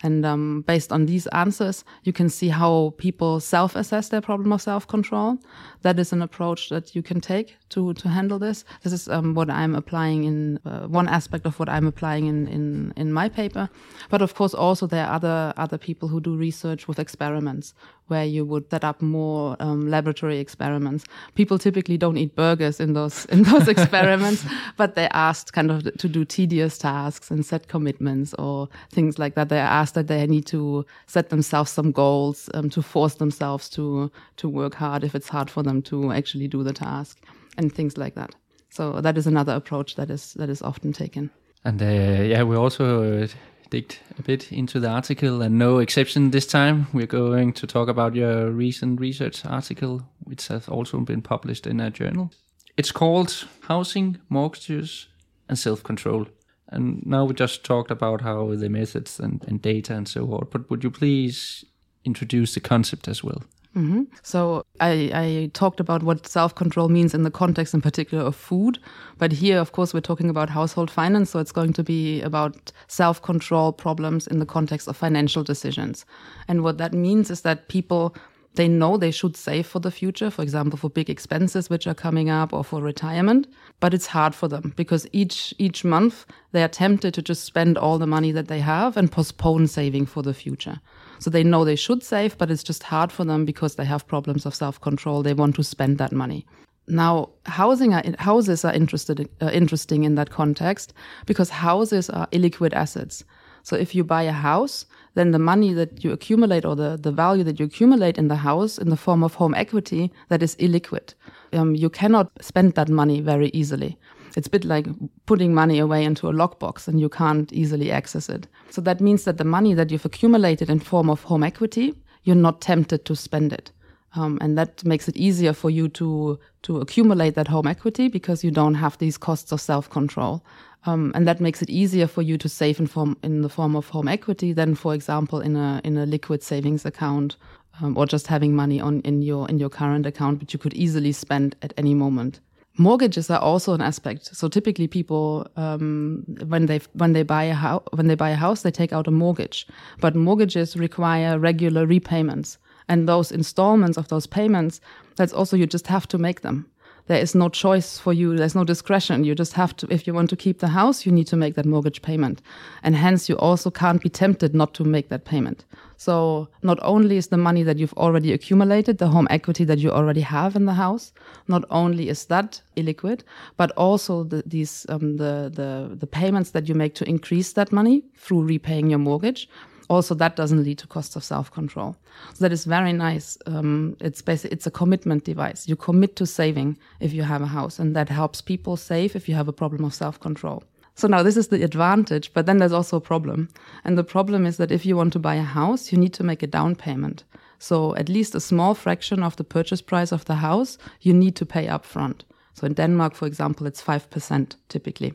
And 0.04 0.26
um, 0.26 0.64
based 0.68 0.92
on 0.92 1.06
these 1.06 1.28
answers, 1.28 1.86
you 2.04 2.12
can 2.12 2.28
see 2.28 2.50
how 2.50 2.94
people 2.98 3.40
self-assess 3.40 4.10
their 4.10 4.20
problem 4.20 4.52
of 4.52 4.62
self-control. 4.62 5.38
That 5.82 5.98
is 5.98 6.12
an 6.12 6.22
approach 6.22 6.70
that 6.70 6.94
you 6.94 7.02
can 7.02 7.22
take 7.22 7.56
to 7.70 7.94
to 7.94 8.10
handle 8.10 8.38
this. 8.38 8.66
This 8.84 8.94
is 8.94 9.08
um, 9.08 9.34
what 9.34 9.50
I'm 9.50 9.76
applying 9.76 10.26
in 10.26 10.60
uh, 10.66 10.88
one 10.88 11.08
aspect 11.08 11.46
of 11.46 11.58
what 11.58 11.70
I'm 11.70 11.88
applying 11.88 12.28
in, 12.28 12.48
in 12.48 12.94
in 12.98 13.14
my 13.14 13.30
paper. 13.30 13.70
But 14.10 14.22
of 14.22 14.34
course, 14.36 14.54
also 14.54 14.88
there 14.88 15.06
are 15.06 15.16
other 15.16 15.54
other 15.56 15.78
people 15.78 16.10
who 16.10 16.20
do 16.20 16.36
research 16.36 16.88
with 16.88 17.00
experiments 17.00 17.74
where 18.08 18.26
you 18.26 18.46
would 18.46 18.70
set 18.70 18.84
up 18.84 19.02
more 19.02 19.56
um, 19.60 19.90
laboratory 19.90 20.40
experiments. 20.40 21.06
People 21.36 21.58
typically 21.58 21.98
don't 21.98 22.18
eat 22.18 22.36
burgers 22.36 22.80
in 22.80 22.94
those 22.94 23.26
in 23.26 23.44
those 23.44 23.68
experiments, 23.76 24.46
but 24.78 24.96
they're 24.96 25.10
asked 25.14 25.54
kind 25.54 25.72
of 25.72 25.84
to 25.98 26.10
do 26.10 26.26
tedious 26.26 26.78
tasks 26.78 27.32
and 27.32 27.46
set 27.46 27.68
commitments 27.68 28.34
or 28.36 28.68
things 28.92 29.18
like 29.18 29.36
that. 29.36 29.50
They're 29.50 29.64
asked 29.64 29.96
that 29.96 30.08
they 30.08 30.26
need 30.28 30.46
to 30.48 30.86
set 31.08 31.30
themselves 31.30 31.72
some 31.72 31.92
goals 31.92 32.50
um, 32.54 32.70
to 32.72 32.82
force 32.82 33.16
themselves 33.16 33.70
to 33.72 34.12
to 34.38 34.50
work 34.50 34.76
hard 34.76 35.04
if 35.04 35.16
it's 35.16 35.30
hard 35.30 35.50
for 35.50 35.64
them 35.64 35.82
to 35.84 36.12
actually 36.12 36.48
do 36.48 36.64
the 36.64 36.74
task 36.74 37.20
and 37.58 37.74
things 37.74 37.98
like 37.98 38.16
that. 38.16 38.36
So 38.70 39.02
that 39.02 39.18
is 39.18 39.28
another 39.28 39.54
approach 39.54 39.96
that 39.96 40.10
is 40.10 40.34
that 40.34 40.50
is 40.50 40.62
often 40.62 40.94
taken. 40.94 41.30
And 41.66 41.82
uh, 41.82 42.24
yeah, 42.24 42.44
we 42.44 42.56
also 42.56 43.24
uh, 43.24 43.28
digged 43.74 43.98
a 44.20 44.22
bit 44.22 44.52
into 44.52 44.80
the 44.80 44.88
article, 44.88 45.42
and 45.42 45.58
no 45.58 45.80
exception 45.80 46.30
this 46.30 46.46
time. 46.46 46.86
We're 46.94 47.08
going 47.08 47.54
to 47.54 47.66
talk 47.66 47.90
about 47.90 48.14
your 48.14 48.52
recent 48.52 49.00
research 49.02 49.44
article, 49.48 50.04
which 50.26 50.48
has 50.50 50.70
also 50.70 51.00
been 51.00 51.24
published 51.24 51.66
in 51.66 51.80
a 51.80 51.90
journal. 51.90 52.32
It's 52.78 52.92
called 52.92 53.48
Housing, 53.62 54.20
Mortgages, 54.30 55.08
and 55.50 55.58
Self 55.58 55.82
Control. 55.82 56.28
And 56.68 57.04
now 57.04 57.26
we 57.26 57.34
just 57.34 57.64
talked 57.64 57.90
about 57.90 58.22
how 58.22 58.56
the 58.56 58.70
methods 58.70 59.20
and, 59.20 59.44
and 59.48 59.60
data 59.60 59.96
and 59.96 60.08
so 60.08 60.32
on, 60.34 60.48
but 60.52 60.70
would 60.70 60.84
you 60.84 60.92
please 60.92 61.66
introduce 62.06 62.54
the 62.54 62.60
concept 62.60 63.08
as 63.08 63.24
well? 63.24 63.42
Mm-hmm. 63.76 64.04
So 64.22 64.66
I, 64.80 64.92
I, 65.14 65.52
talked 65.54 65.80
about 65.80 66.04
what 66.04 66.28
self-control 66.28 66.90
means 66.90 67.16
in 67.16 67.24
the 67.24 67.32
context, 67.32 67.74
in 67.74 67.82
particular, 67.82 68.24
of 68.24 68.36
food. 68.36 68.78
But 69.18 69.32
here, 69.32 69.58
of 69.58 69.72
course, 69.72 69.96
we're 69.96 70.02
talking 70.02 70.30
about 70.30 70.52
household 70.52 70.92
finance, 70.92 71.32
so 71.32 71.40
it's 71.40 71.52
going 71.52 71.74
to 71.74 71.84
be 71.84 72.22
about 72.22 72.72
self-control 72.88 73.74
problems 73.74 74.28
in 74.28 74.38
the 74.38 74.46
context 74.46 74.88
of 74.88 74.96
financial 74.96 75.44
decisions. 75.44 76.06
And 76.48 76.64
what 76.64 76.78
that 76.78 76.94
means 76.94 77.32
is 77.32 77.42
that 77.42 77.68
people 77.68 78.16
they 78.56 78.68
know 78.68 78.98
they 78.98 79.12
should 79.12 79.36
save 79.36 79.66
for 79.66 79.80
the 79.80 79.90
future, 79.92 80.30
for 80.30 80.44
example, 80.44 80.78
for 80.78 80.90
big 80.90 81.10
expenses 81.10 81.70
which 81.70 81.88
are 81.88 81.96
coming 81.96 82.30
up 82.30 82.54
or 82.54 82.64
for 82.64 82.82
retirement, 82.82 83.48
but 83.80 83.94
it's 83.94 84.08
hard 84.08 84.36
for 84.36 84.48
them 84.48 84.74
because 84.76 85.08
each 85.12 85.54
each 85.58 85.84
month 85.84 86.26
they 86.52 86.64
are 86.64 86.68
tempted 86.68 87.14
to 87.16 87.22
just 87.22 87.44
spend 87.44 87.78
all 87.78 87.98
the 87.98 88.06
money 88.06 88.32
that 88.32 88.48
they 88.48 88.60
have 88.60 88.96
and 88.96 89.12
postpone 89.12 89.68
saving 89.68 90.06
for 90.06 90.22
the 90.22 90.34
future. 90.34 90.80
So 91.24 91.30
they 91.30 91.42
know 91.42 91.64
they 91.64 91.78
should 91.78 92.04
save, 92.04 92.38
but 92.38 92.52
it's 92.52 92.64
just 92.64 92.84
hard 92.84 93.10
for 93.10 93.24
them 93.24 93.46
because 93.46 93.76
they 93.76 93.86
have 93.86 94.06
problems 94.06 94.46
of 94.46 94.54
self-control. 94.54 95.24
They 95.24 95.34
want 95.34 95.56
to 95.56 95.64
spend 95.64 95.98
that 95.98 96.12
money. 96.12 96.46
Now, 96.90 97.30
housing 97.46 97.94
are, 97.94 98.04
houses 98.20 98.66
are 98.66 98.74
interested, 98.74 99.30
uh, 99.42 99.50
interesting 99.54 100.04
in 100.04 100.16
that 100.16 100.32
context 100.32 100.94
because 101.26 101.50
houses 101.50 102.10
are 102.10 102.28
illiquid 102.34 102.74
assets. 102.74 103.24
So 103.62 103.78
if 103.78 103.96
you 103.96 104.04
buy 104.04 104.24
a 104.24 104.34
house, 104.34 104.86
then 105.14 105.32
the 105.32 105.40
money 105.40 105.72
that 105.72 106.04
you 106.04 106.12
accumulate 106.12 106.66
or 106.66 106.76
the, 106.76 106.98
the 107.02 107.14
value 107.14 107.46
that 107.46 107.58
you 107.58 107.68
accumulate 107.68 108.18
in 108.18 108.28
the 108.28 108.36
house 108.36 108.78
in 108.78 108.90
the 108.90 108.98
form 108.98 109.24
of 109.24 109.36
home 109.36 109.56
equity, 109.56 110.12
that 110.28 110.44
is 110.44 110.58
illiquid. 110.58 111.14
Um, 111.54 111.74
you 111.74 111.90
cannot 111.90 112.32
spend 112.42 112.74
that 112.74 112.90
money 112.90 113.22
very 113.22 113.48
easily. 113.54 113.98
It's 114.36 114.48
a 114.48 114.50
bit 114.50 114.66
like 114.66 114.88
putting 115.26 115.54
money 115.54 115.80
away 115.80 116.04
into 116.04 116.28
a 116.28 116.34
lockbox 116.34 116.88
and 116.88 117.00
you 117.00 117.10
can't 117.10 117.52
easily 117.54 117.92
access 117.92 118.30
it. 118.30 118.48
So 118.70 118.82
that 118.82 119.00
means 119.00 119.26
that 119.26 119.38
the 119.38 119.44
money 119.44 119.74
that 119.74 119.92
you've 119.92 120.06
accumulated 120.06 120.70
in 120.70 120.80
form 120.80 121.10
of 121.10 121.24
home 121.24 121.44
equity, 121.44 121.94
you're 122.24 122.36
not 122.36 122.62
tempted 122.62 123.06
to 123.06 123.16
spend 123.16 123.54
it. 123.54 123.72
Um, 124.16 124.38
and 124.42 124.58
that 124.58 124.86
makes 124.86 125.08
it 125.08 125.18
easier 125.18 125.54
for 125.54 125.70
you 125.70 125.90
to 125.90 126.40
to 126.64 126.80
accumulate 126.80 127.34
that 127.36 127.48
home 127.48 127.68
equity 127.68 128.08
because 128.10 128.44
you 128.44 128.52
don't 128.52 128.76
have 128.76 128.98
these 129.00 129.18
costs 129.18 129.52
of 129.52 129.60
self 129.60 129.90
control. 129.90 130.44
Um, 130.86 131.12
and 131.16 131.26
that 131.28 131.40
makes 131.40 131.62
it 131.62 131.70
easier 131.70 132.08
for 132.08 132.22
you 132.22 132.38
to 132.38 132.50
save 132.50 132.80
in 132.80 132.88
form 132.88 133.18
in 133.24 133.42
the 133.42 133.50
form 133.50 133.76
of 133.76 133.90
home 133.90 134.08
equity 134.08 134.54
than, 134.54 134.76
for 134.76 134.94
example, 134.94 135.40
in 135.42 135.56
a 135.56 135.82
in 135.84 135.98
a 135.98 136.06
liquid 136.06 136.44
savings 136.44 136.86
account 136.86 137.38
um, 137.82 137.98
or 137.98 138.06
just 138.06 138.28
having 138.28 138.56
money 138.56 138.80
on 138.80 139.02
in 139.02 139.22
your 139.22 139.50
in 139.50 139.58
your 139.58 139.70
current 139.70 140.06
account, 140.06 140.40
which 140.40 140.54
you 140.54 140.60
could 140.60 140.74
easily 140.74 141.12
spend 141.12 141.56
at 141.62 141.74
any 141.78 141.96
moment. 141.96 142.40
Mortgages 142.78 143.30
are 143.30 143.40
also 143.40 143.74
an 143.74 143.82
aspect. 143.82 144.36
So 144.36 144.48
typically, 144.48 144.88
people 144.88 145.48
um, 145.58 146.24
when 146.48 146.66
they 146.66 146.82
when 146.94 147.14
they 147.14 147.24
buy 147.24 147.44
a 147.44 147.54
house 147.54 147.84
when 147.94 148.08
they 148.08 148.16
buy 148.16 148.32
a 148.32 148.36
house, 148.36 148.64
they 148.64 148.72
take 148.72 148.92
out 148.92 149.08
a 149.08 149.12
mortgage. 149.12 149.68
But 150.02 150.16
mortgages 150.16 150.76
require 150.76 151.38
regular 151.38 151.86
repayments, 151.86 152.58
and 152.90 153.08
those 153.08 153.32
installments 153.32 153.98
of 153.98 154.08
those 154.08 154.26
payments, 154.26 154.82
that's 155.18 155.34
also 155.34 155.56
you 155.56 155.68
just 155.68 155.88
have 155.88 156.08
to 156.08 156.18
make 156.18 156.42
them 156.42 156.66
there 157.08 157.20
is 157.20 157.36
no 157.36 157.50
choice 157.50 158.00
for 158.00 158.14
you. 158.14 158.38
There's 158.38 158.56
no 158.56 158.64
discretion. 158.64 159.24
You 159.24 159.36
just 159.36 159.54
have 159.54 159.76
to, 159.78 159.88
if 159.90 160.08
you 160.08 160.14
want 160.14 160.30
to 160.30 160.36
keep 160.36 160.60
the 160.60 160.70
house, 160.70 161.06
you 161.06 161.12
need 161.12 161.28
to 161.28 161.36
make 161.36 161.56
that 161.56 161.66
mortgage 161.66 162.02
payment. 162.02 162.42
And 162.82 162.96
hence 162.96 163.28
you 163.28 163.38
also 163.38 163.70
can't 163.70 164.02
be 164.02 164.10
tempted 164.10 164.56
not 164.56 164.74
to 164.76 164.84
make 164.84 165.10
that 165.10 165.26
payment. 165.26 165.66
So 165.98 166.48
not 166.62 166.80
only 166.82 167.18
is 167.18 167.28
the 167.28 167.38
money 167.38 167.64
that 167.64 167.78
you've 167.78 167.94
already 167.94 168.32
accumulated, 168.32 168.98
the 168.98 169.10
home 169.10 169.28
equity 169.30 169.64
that 169.66 169.80
you 169.80 169.92
already 169.92 170.22
have 170.22 170.56
in 170.56 170.66
the 170.66 170.74
house, 170.74 171.12
not 171.48 171.66
only 171.70 172.10
is 172.10 172.26
that 172.26 172.62
illiquid, 172.78 173.22
but 173.58 173.72
also 173.72 174.24
the, 174.24 174.44
these, 174.46 174.86
um, 174.90 175.18
the, 175.18 175.52
the, 175.54 175.96
the 175.96 176.08
payments 176.08 176.52
that 176.52 176.68
you 176.70 176.76
make 176.76 176.96
to 176.96 177.08
increase 177.08 177.54
that 177.54 177.72
money 177.72 178.04
through 178.16 178.44
repaying 178.44 178.90
your 178.90 179.00
mortgage 179.00 179.50
also 179.90 180.16
that 180.16 180.36
doesn't 180.36 180.64
lead 180.64 180.78
to 180.80 180.88
costs 180.88 181.16
of 181.16 181.24
self-control. 181.24 181.96
So 182.34 182.44
that 182.44 182.52
is 182.52 182.66
very 182.66 182.94
nice. 182.94 183.38
Um, 183.46 183.98
it's 184.00 184.22
basically 184.22 184.54
it's 184.54 184.68
a 184.68 184.72
commitment 184.72 185.24
device. 185.24 185.68
You 185.68 185.76
commit 185.76 186.16
to 186.18 186.26
saving 186.26 186.78
if 187.00 187.14
you 187.14 187.24
have 187.24 187.42
a 187.42 187.48
house, 187.48 187.80
and 187.80 187.96
that 187.96 188.10
helps 188.10 188.42
people 188.42 188.78
save 188.78 189.16
if 189.16 189.28
you 189.28 189.36
have 189.36 189.48
a 189.48 189.54
problem 189.54 189.84
of 189.84 189.94
self-control. 189.94 190.64
So 190.96 191.08
now 191.08 191.24
this 191.24 191.38
is 191.38 191.48
the 191.48 191.64
advantage, 191.64 192.34
but 192.34 192.46
then 192.46 192.60
there's 192.60 192.72
also 192.72 192.98
a 192.98 193.02
problem. 193.02 193.50
And 193.84 193.98
the 193.98 194.04
problem 194.04 194.46
is 194.46 194.58
that 194.58 194.72
if 194.72 194.86
you 194.86 194.96
want 194.96 195.14
to 195.14 195.20
buy 195.20 195.36
a 195.36 195.42
house, 195.42 195.92
you 195.92 195.98
need 195.98 196.14
to 196.14 196.24
make 196.24 196.44
a 196.44 196.48
down 196.48 196.76
payment. 196.76 197.24
So 197.58 197.96
at 197.96 198.10
least 198.10 198.36
a 198.36 198.40
small 198.40 198.76
fraction 198.76 199.24
of 199.24 199.36
the 199.38 199.44
purchase 199.44 199.82
price 199.82 200.12
of 200.12 200.26
the 200.26 200.36
house 200.36 200.78
you 201.02 201.14
need 201.14 201.36
to 201.38 201.46
pay 201.46 201.68
upfront. 201.68 202.22
So 202.54 202.68
in 202.68 202.74
Denmark, 202.74 203.16
for 203.16 203.26
example, 203.26 203.66
it's 203.66 203.82
5% 203.82 204.56
typically. 204.70 205.14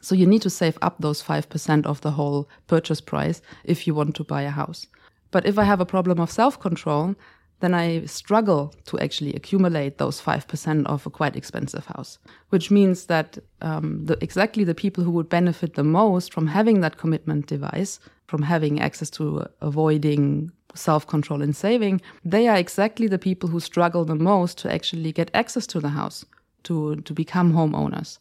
So 0.00 0.14
you 0.14 0.26
need 0.26 0.42
to 0.42 0.50
save 0.50 0.78
up 0.82 0.96
those 0.98 1.22
5% 1.22 1.86
of 1.86 2.00
the 2.00 2.12
whole 2.12 2.48
purchase 2.66 3.00
price 3.00 3.42
if 3.64 3.86
you 3.86 3.94
want 3.94 4.14
to 4.16 4.24
buy 4.24 4.42
a 4.42 4.50
house. 4.50 4.86
But 5.30 5.46
if 5.46 5.58
I 5.58 5.64
have 5.64 5.80
a 5.80 5.86
problem 5.86 6.20
of 6.20 6.30
self 6.30 6.58
control, 6.58 7.14
then 7.60 7.74
I 7.74 8.04
struggle 8.04 8.72
to 8.86 8.98
actually 9.00 9.34
accumulate 9.34 9.98
those 9.98 10.20
5% 10.20 10.86
of 10.86 11.06
a 11.06 11.10
quite 11.10 11.34
expensive 11.36 11.86
house, 11.86 12.18
which 12.50 12.70
means 12.70 13.06
that 13.06 13.38
um, 13.60 14.04
the, 14.06 14.16
exactly 14.22 14.64
the 14.64 14.74
people 14.74 15.02
who 15.02 15.10
would 15.10 15.28
benefit 15.28 15.74
the 15.74 15.82
most 15.82 16.32
from 16.32 16.46
having 16.46 16.80
that 16.80 16.98
commitment 16.98 17.46
device, 17.46 17.98
from 18.26 18.42
having 18.42 18.80
access 18.80 19.10
to 19.10 19.44
avoiding 19.60 20.52
self 20.74 21.06
control 21.06 21.42
and 21.42 21.56
saving, 21.56 22.00
they 22.24 22.46
are 22.46 22.56
exactly 22.56 23.08
the 23.08 23.18
people 23.18 23.48
who 23.48 23.58
struggle 23.58 24.04
the 24.04 24.14
most 24.14 24.58
to 24.58 24.72
actually 24.72 25.12
get 25.12 25.30
access 25.34 25.66
to 25.66 25.80
the 25.80 25.88
house, 25.88 26.24
to, 26.62 26.96
to 26.96 27.12
become 27.12 27.52
homeowners. 27.52 28.18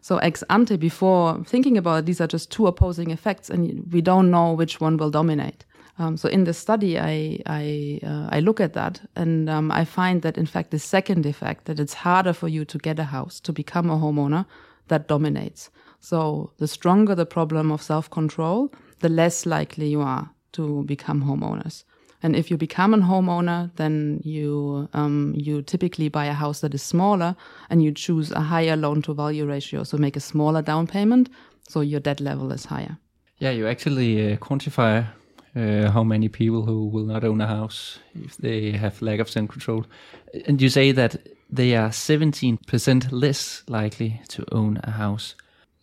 So 0.00 0.18
ex 0.18 0.42
ante, 0.50 0.76
before 0.76 1.42
thinking 1.44 1.76
about 1.76 2.00
it, 2.00 2.06
these 2.06 2.20
are 2.20 2.26
just 2.26 2.50
two 2.50 2.66
opposing 2.66 3.10
effects, 3.10 3.50
and 3.50 3.90
we 3.92 4.00
don't 4.00 4.30
know 4.30 4.52
which 4.52 4.80
one 4.80 4.96
will 4.96 5.10
dominate. 5.10 5.64
Um, 5.98 6.16
so 6.16 6.28
in 6.28 6.44
the 6.44 6.54
study, 6.54 6.98
I 6.98 7.40
I, 7.46 8.00
uh, 8.04 8.28
I 8.30 8.40
look 8.40 8.60
at 8.60 8.72
that, 8.74 9.00
and 9.16 9.50
um, 9.50 9.70
I 9.70 9.84
find 9.84 10.22
that 10.22 10.38
in 10.38 10.46
fact 10.46 10.70
the 10.70 10.78
second 10.78 11.26
effect 11.26 11.64
that 11.64 11.80
it's 11.80 11.94
harder 11.94 12.32
for 12.32 12.48
you 12.48 12.64
to 12.64 12.78
get 12.78 12.98
a 12.98 13.04
house 13.04 13.40
to 13.40 13.52
become 13.52 13.90
a 13.90 13.96
homeowner 13.96 14.46
that 14.88 15.08
dominates. 15.08 15.70
So 16.00 16.52
the 16.58 16.68
stronger 16.68 17.14
the 17.14 17.26
problem 17.26 17.72
of 17.72 17.82
self 17.82 18.08
control, 18.10 18.72
the 19.00 19.08
less 19.08 19.46
likely 19.46 19.88
you 19.88 20.00
are 20.00 20.30
to 20.52 20.84
become 20.84 21.24
homeowners. 21.24 21.84
And 22.22 22.34
if 22.34 22.50
you 22.50 22.56
become 22.56 22.94
a 22.94 22.98
homeowner, 22.98 23.70
then 23.76 24.20
you 24.24 24.88
um, 24.92 25.34
you 25.36 25.62
typically 25.62 26.08
buy 26.08 26.26
a 26.26 26.32
house 26.32 26.60
that 26.60 26.74
is 26.74 26.82
smaller, 26.82 27.36
and 27.70 27.82
you 27.82 27.92
choose 27.92 28.32
a 28.32 28.40
higher 28.40 28.76
loan 28.76 29.02
to 29.02 29.14
value 29.14 29.46
ratio, 29.46 29.84
so 29.84 29.96
make 29.98 30.16
a 30.16 30.20
smaller 30.20 30.62
down 30.62 30.86
payment, 30.86 31.28
so 31.68 31.80
your 31.80 32.00
debt 32.00 32.20
level 32.20 32.52
is 32.52 32.64
higher. 32.64 32.98
Yeah, 33.38 33.52
you 33.52 33.68
actually 33.68 34.32
uh, 34.32 34.36
quantify 34.38 35.06
uh, 35.54 35.90
how 35.92 36.02
many 36.02 36.28
people 36.28 36.64
who 36.64 36.88
will 36.88 37.06
not 37.06 37.22
own 37.22 37.40
a 37.40 37.46
house 37.46 38.00
if 38.14 38.36
they 38.36 38.72
have 38.72 39.00
lack 39.00 39.20
of 39.20 39.30
self 39.30 39.48
control, 39.48 39.84
and 40.46 40.60
you 40.60 40.68
say 40.68 40.92
that 40.92 41.16
they 41.48 41.76
are 41.76 41.92
seventeen 41.92 42.58
percent 42.66 43.12
less 43.12 43.62
likely 43.68 44.20
to 44.28 44.44
own 44.50 44.80
a 44.82 44.90
house. 44.90 45.36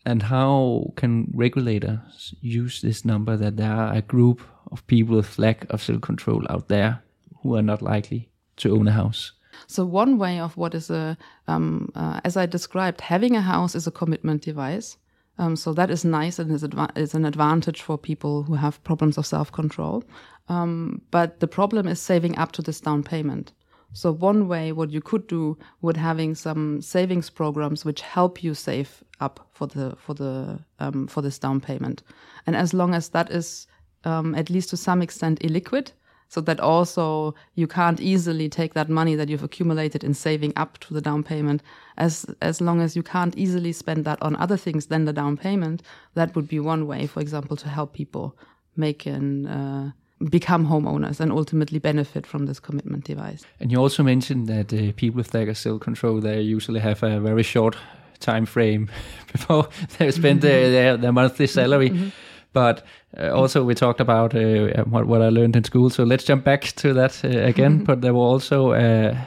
And 0.05 0.23
how 0.23 0.93
can 0.95 1.31
regulators 1.33 2.35
use 2.41 2.81
this 2.81 3.03
number 3.03 3.35
that 3.37 3.57
there 3.57 3.71
are 3.71 3.93
a 3.93 4.01
group 4.01 4.41
of 4.71 4.85
people 4.87 5.15
with 5.15 5.39
lack 5.39 5.65
of 5.71 5.81
self 5.81 6.01
control 6.01 6.45
out 6.49 6.67
there 6.67 7.03
who 7.41 7.55
are 7.55 7.63
not 7.63 7.81
likely 7.81 8.29
to 8.57 8.75
own 8.75 8.87
a 8.87 8.91
house? 8.91 9.31
So 9.67 9.85
one 9.85 10.17
way 10.17 10.39
of 10.39 10.57
what 10.57 10.75
is 10.75 10.89
a, 10.89 11.17
um, 11.47 11.91
uh, 11.95 12.19
as 12.23 12.37
I 12.37 12.45
described, 12.45 13.01
having 13.01 13.35
a 13.35 13.41
house 13.41 13.73
is 13.73 13.87
a 13.87 13.91
commitment 13.91 14.43
device. 14.43 14.97
Um, 15.37 15.55
so 15.55 15.73
that 15.73 15.89
is 15.89 16.05
nice 16.05 16.39
and 16.39 16.51
is, 16.51 16.63
adva- 16.63 16.97
is, 16.97 17.13
an 17.13 17.25
advantage 17.25 17.81
for 17.81 17.97
people 17.97 18.43
who 18.43 18.55
have 18.55 18.83
problems 18.83 19.17
of 19.17 19.25
self 19.25 19.51
control. 19.51 20.03
Um, 20.47 21.01
but 21.11 21.39
the 21.39 21.47
problem 21.47 21.87
is 21.87 21.99
saving 21.99 22.37
up 22.37 22.51
to 22.53 22.61
this 22.61 22.79
down 22.79 23.03
payment. 23.03 23.51
So 23.93 24.11
one 24.11 24.47
way, 24.47 24.71
what 24.71 24.91
you 24.91 25.01
could 25.01 25.27
do 25.27 25.57
would 25.81 25.97
having 25.97 26.35
some 26.35 26.81
savings 26.81 27.29
programs 27.29 27.85
which 27.85 28.01
help 28.01 28.43
you 28.43 28.53
save 28.53 29.03
up 29.19 29.47
for 29.51 29.67
the 29.67 29.95
for 29.97 30.13
the 30.13 30.59
um, 30.79 31.07
for 31.07 31.21
this 31.21 31.39
down 31.39 31.61
payment, 31.61 32.03
and 32.45 32.55
as 32.55 32.73
long 32.73 32.93
as 32.93 33.09
that 33.09 33.31
is 33.31 33.67
um, 34.03 34.35
at 34.35 34.49
least 34.49 34.69
to 34.69 34.77
some 34.77 35.01
extent 35.01 35.39
illiquid, 35.39 35.91
so 36.27 36.41
that 36.41 36.59
also 36.59 37.33
you 37.55 37.67
can't 37.67 38.01
easily 38.01 38.49
take 38.49 38.73
that 38.73 38.89
money 38.89 39.15
that 39.15 39.29
you've 39.29 39.43
accumulated 39.43 40.03
in 40.03 40.13
saving 40.13 40.53
up 40.57 40.77
to 40.79 40.93
the 40.93 41.01
down 41.01 41.23
payment, 41.23 41.63
as 41.97 42.25
as 42.41 42.59
long 42.59 42.81
as 42.81 42.95
you 42.95 43.03
can't 43.03 43.37
easily 43.37 43.71
spend 43.71 44.05
that 44.05 44.21
on 44.21 44.35
other 44.35 44.57
things 44.57 44.87
than 44.87 45.05
the 45.05 45.13
down 45.13 45.37
payment, 45.37 45.81
that 46.13 46.35
would 46.35 46.47
be 46.47 46.59
one 46.59 46.85
way, 46.85 47.07
for 47.07 47.21
example, 47.21 47.55
to 47.55 47.69
help 47.69 47.93
people 47.93 48.37
make 48.75 49.05
an 49.05 49.47
uh, 49.47 49.91
become 50.29 50.67
homeowners 50.67 51.19
and 51.19 51.31
ultimately 51.31 51.79
benefit 51.79 52.25
from 52.25 52.45
this 52.45 52.59
commitment 52.59 53.03
device. 53.03 53.43
And 53.59 53.71
you 53.71 53.77
also 53.79 54.03
mentioned 54.03 54.47
that 54.47 54.73
uh, 54.73 54.91
people 54.95 55.17
with 55.17 55.57
self 55.57 55.79
control 55.81 56.19
they 56.19 56.41
usually 56.41 56.79
have 56.79 57.03
a 57.03 57.19
very 57.19 57.43
short 57.43 57.75
time 58.19 58.45
frame 58.45 58.89
before 59.31 59.67
they 59.97 60.11
spend 60.11 60.41
their, 60.41 60.71
their, 60.71 60.97
their 60.97 61.11
monthly 61.11 61.47
salary. 61.47 61.89
Mm-hmm. 61.89 62.09
But 62.53 62.85
uh, 63.17 63.31
also, 63.31 63.65
we 63.65 63.75
talked 63.75 63.99
about 63.99 64.33
uh, 64.33 64.83
what, 64.85 65.07
what 65.07 65.21
I 65.21 65.27
learned 65.27 65.57
in 65.57 65.63
school. 65.65 65.89
So 65.89 66.03
let's 66.03 66.23
jump 66.23 66.45
back 66.45 66.61
to 66.77 66.93
that 66.93 67.23
uh, 67.23 67.27
again. 67.27 67.83
but 67.83 68.01
there 68.01 68.13
were 68.13 68.21
also 68.21 68.71
uh, 68.71 69.17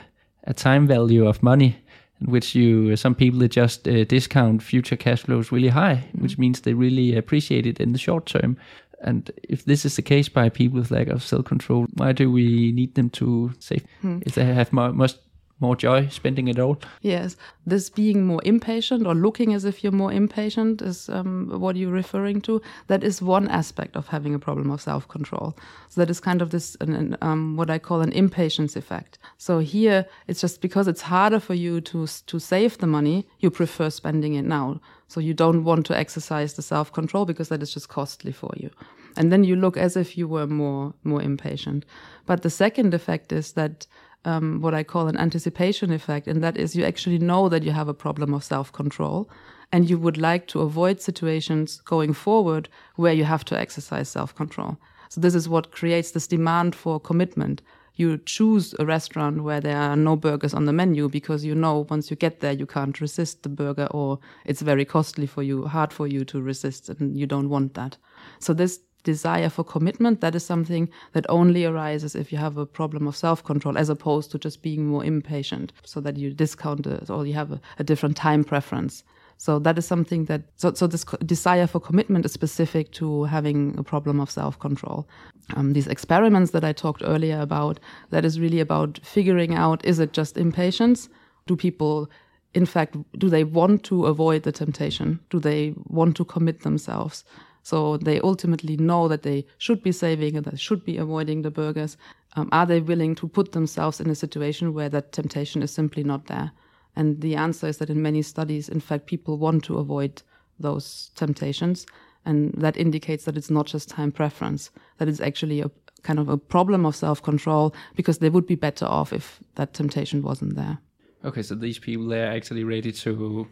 a 0.45 0.55
time 0.55 0.87
value 0.87 1.27
of 1.27 1.43
money 1.43 1.77
in 2.21 2.31
which 2.31 2.55
you 2.55 2.97
some 2.97 3.15
people 3.15 3.47
just 3.47 3.87
uh, 3.87 4.05
discount 4.05 4.63
future 4.63 4.97
cash 4.97 5.23
flows 5.23 5.53
really 5.53 5.69
high, 5.69 5.97
mm-hmm. 5.97 6.23
which 6.23 6.39
means 6.39 6.63
they 6.63 6.75
really 6.75 7.17
appreciate 7.17 7.67
it 7.67 7.81
in 7.81 7.93
the 7.93 7.99
short 7.99 8.27
term. 8.27 8.57
And 9.01 9.31
if 9.43 9.65
this 9.65 9.85
is 9.85 9.97
the 9.97 10.03
case 10.03 10.29
by 10.29 10.49
people 10.49 10.81
with 10.81 10.91
lack 10.91 11.09
of 11.09 11.23
self 11.23 11.45
control, 11.45 11.87
why 11.95 12.13
do 12.13 12.31
we 12.31 12.73
need 12.73 12.95
them 12.95 13.11
to 13.11 13.53
save? 13.59 13.85
Hmm. 14.01 14.19
If 14.27 14.35
they 14.35 14.45
have 14.45 14.73
more, 14.73 14.93
must 14.93 15.19
more 15.61 15.77
joy 15.77 16.09
spending 16.09 16.49
it 16.49 16.59
all. 16.59 16.79
Yes, 17.03 17.37
this 17.67 17.91
being 17.91 18.25
more 18.25 18.41
impatient 18.45 19.07
or 19.07 19.15
looking 19.15 19.55
as 19.55 19.65
if 19.65 19.83
you're 19.83 19.93
more 19.93 20.13
impatient 20.13 20.83
is 20.83 21.09
um, 21.09 21.49
what 21.61 21.77
you're 21.77 21.91
referring 21.91 22.41
to. 22.43 22.63
That 22.87 23.03
is 23.03 23.21
one 23.21 23.49
aspect 23.49 23.97
of 23.97 24.09
having 24.09 24.35
a 24.35 24.39
problem 24.39 24.71
of 24.71 24.81
self 24.81 25.09
control. 25.09 25.57
So 25.89 26.01
that 26.01 26.11
is 26.11 26.21
kind 26.21 26.43
of 26.43 26.51
this 26.51 26.77
an, 26.81 27.17
um, 27.23 27.57
what 27.57 27.71
I 27.71 27.79
call 27.79 28.01
an 28.01 28.13
impatience 28.13 28.77
effect. 28.77 29.19
So 29.37 29.59
here 29.59 30.07
it's 30.27 30.41
just 30.41 30.61
because 30.61 30.89
it's 30.89 31.03
harder 31.03 31.41
for 31.41 31.55
you 31.55 31.81
to 31.83 32.07
to 32.07 32.39
save 32.39 32.79
the 32.79 32.87
money, 32.87 33.27
you 33.41 33.51
prefer 33.51 33.91
spending 33.91 34.35
it 34.35 34.45
now. 34.45 34.81
So 35.09 35.21
you 35.21 35.35
don't 35.35 35.65
want 35.65 35.87
to 35.87 35.97
exercise 35.97 36.55
the 36.55 36.63
self 36.63 36.93
control 36.93 37.25
because 37.25 37.49
that 37.49 37.63
is 37.63 37.73
just 37.75 37.89
costly 37.89 38.33
for 38.33 38.53
you. 38.57 38.71
And 39.19 39.33
then 39.33 39.45
you 39.45 39.57
look 39.57 39.77
as 39.77 39.97
if 39.97 40.17
you 40.17 40.29
were 40.29 40.47
more 40.47 40.95
more 41.03 41.21
impatient. 41.21 41.85
But 42.25 42.43
the 42.43 42.51
second 42.51 42.95
effect 42.95 43.33
is 43.33 43.53
that 43.53 43.87
um, 44.25 44.61
what 44.61 44.75
I 44.75 44.85
call 44.85 45.09
an 45.09 45.17
anticipation 45.17 45.93
effect, 45.93 46.29
and 46.29 46.43
that 46.43 46.57
is 46.57 46.77
you 46.77 46.85
actually 46.85 47.19
know 47.19 47.49
that 47.49 47.65
you 47.65 47.73
have 47.73 47.89
a 47.89 48.01
problem 48.05 48.33
of 48.33 48.45
self 48.45 48.73
control, 48.73 49.29
and 49.73 49.91
you 49.91 49.99
would 49.99 50.17
like 50.17 50.47
to 50.49 50.61
avoid 50.61 51.03
situations 51.03 51.81
going 51.85 52.13
forward 52.15 52.69
where 52.95 53.13
you 53.13 53.25
have 53.25 53.45
to 53.47 53.59
exercise 53.59 54.09
self 54.09 54.35
control. 54.35 54.79
So 55.11 55.21
this 55.21 55.35
is 55.35 55.49
what 55.49 55.73
creates 55.73 56.13
this 56.13 56.29
demand 56.29 56.77
for 56.77 57.01
commitment 57.01 57.61
you 57.99 58.17
choose 58.17 58.77
a 58.79 58.87
restaurant 58.87 59.43
where 59.43 59.61
there 59.61 59.77
are 59.77 59.97
no 59.97 60.15
burgers 60.15 60.55
on 60.55 60.67
the 60.67 60.73
menu 60.73 61.09
because 61.09 61.45
you 61.45 61.55
know 61.55 61.85
once 61.91 62.11
you 62.11 62.17
get 62.17 62.39
there 62.39 62.53
you 62.53 62.65
can't 62.65 63.01
resist 63.01 63.43
the 63.43 63.49
burger 63.49 63.89
or 63.91 64.21
it's 64.45 64.63
very 64.63 64.85
costly 64.85 65.27
for 65.27 65.43
you, 65.43 65.67
hard 65.67 65.93
for 65.93 66.07
you 66.07 66.25
to 66.25 66.41
resist, 66.41 66.89
and 66.89 67.19
you 67.19 67.27
don't 67.27 67.49
want 67.49 67.75
that. 67.75 67.97
So 68.39 68.55
this 68.55 68.79
desire 69.13 69.51
for 69.57 69.65
commitment 69.75 70.21
that 70.21 70.35
is 70.39 70.45
something 70.53 70.89
that 71.15 71.27
only 71.39 71.65
arises 71.65 72.15
if 72.15 72.33
you 72.33 72.39
have 72.47 72.57
a 72.59 72.71
problem 72.79 73.07
of 73.09 73.17
self-control 73.27 73.79
as 73.83 73.89
opposed 73.89 74.31
to 74.31 74.39
just 74.47 74.63
being 74.63 74.87
more 74.87 75.05
impatient 75.15 75.73
so 75.93 76.01
that 76.01 76.17
you 76.17 76.33
discount 76.45 76.87
it 76.87 77.11
or 77.11 77.27
you 77.27 77.35
have 77.35 77.53
a, 77.53 77.61
a 77.79 77.85
different 77.85 78.17
time 78.17 78.45
preference 78.45 79.05
so 79.39 79.61
that 79.61 79.79
is 79.79 79.87
something 79.87 80.25
that 80.25 80.43
so 80.57 80.75
so 80.75 80.89
this 80.89 81.05
desire 81.25 81.69
for 81.69 81.81
commitment 81.81 82.25
is 82.25 82.33
specific 82.33 82.91
to 82.93 83.25
having 83.25 83.79
a 83.79 83.85
problem 83.85 84.21
of 84.21 84.31
self 84.31 84.59
control. 84.59 85.09
Um, 85.55 85.73
these 85.75 85.87
experiments 85.87 86.51
that 86.51 86.65
I 86.65 86.73
talked 86.73 87.03
earlier 87.05 87.41
about 87.41 87.79
that 88.11 88.25
is 88.25 88.41
really 88.41 88.59
about 88.61 88.99
figuring 89.05 89.55
out 89.55 89.85
is 89.85 90.01
it 90.01 90.13
just 90.13 90.37
impatience? 90.37 91.09
Do 91.47 91.57
people 91.57 92.11
in 92.53 92.67
fact 92.67 92.97
do 93.17 93.29
they 93.31 93.45
want 93.45 93.85
to 93.85 94.07
avoid 94.07 94.43
the 94.43 94.53
temptation? 94.53 95.21
Do 95.31 95.39
they 95.39 95.75
want 95.87 96.17
to 96.17 96.25
commit 96.25 96.63
themselves? 96.63 97.25
So 97.69 97.99
they 97.99 98.19
ultimately 98.21 98.79
know 98.79 99.09
that 99.09 99.25
they 99.25 99.45
should 99.59 99.83
be 99.83 99.93
saving 99.93 100.39
and 100.39 100.47
they 100.47 100.57
should 100.57 100.87
be 100.87 100.97
avoiding 100.97 101.43
the 101.43 101.51
burgers. 101.51 101.99
Um, 102.35 102.49
are 102.51 102.65
they 102.65 102.81
willing 102.81 103.15
to 103.17 103.29
put 103.29 103.53
themselves 103.53 104.01
in 104.01 104.09
a 104.09 104.15
situation 104.15 104.73
where 104.73 104.89
that 104.89 105.13
temptation 105.13 105.63
is 105.63 105.71
simply 105.71 106.03
not 106.03 106.29
there? 106.29 106.53
And 106.97 107.21
the 107.21 107.37
answer 107.37 107.67
is 107.67 107.77
that 107.77 107.91
in 107.91 108.01
many 108.01 108.23
studies, 108.23 108.71
in 108.71 108.81
fact, 108.81 109.05
people 109.05 109.37
want 109.37 109.65
to 109.65 109.77
avoid 109.77 110.23
those 110.59 111.11
temptations. 111.15 111.85
And 112.25 112.55
that 112.55 112.79
indicates 112.79 113.27
that 113.27 113.37
it's 113.37 113.51
not 113.51 113.67
just 113.67 113.91
time 113.91 114.13
preference, 114.13 114.71
that 114.97 115.09
it's 115.09 115.21
actually 115.21 115.61
a 115.61 115.71
kind 116.03 116.19
of 116.19 116.31
a 116.31 116.39
problem 116.39 116.87
of 116.87 116.97
self 116.97 117.23
control 117.23 117.75
because 117.97 118.17
they 118.17 118.31
would 118.31 118.47
be 118.47 118.55
better 118.55 118.87
off 118.87 119.13
if 119.13 119.41
that 119.57 119.75
temptation 119.75 120.23
wasn't 120.23 120.57
there. 120.57 120.79
Okay, 121.23 121.43
so 121.43 121.55
these 121.55 121.79
people 121.79 122.09
they're 122.09 122.33
actually 122.33 122.65
ready 122.65 122.93
to 122.93 123.47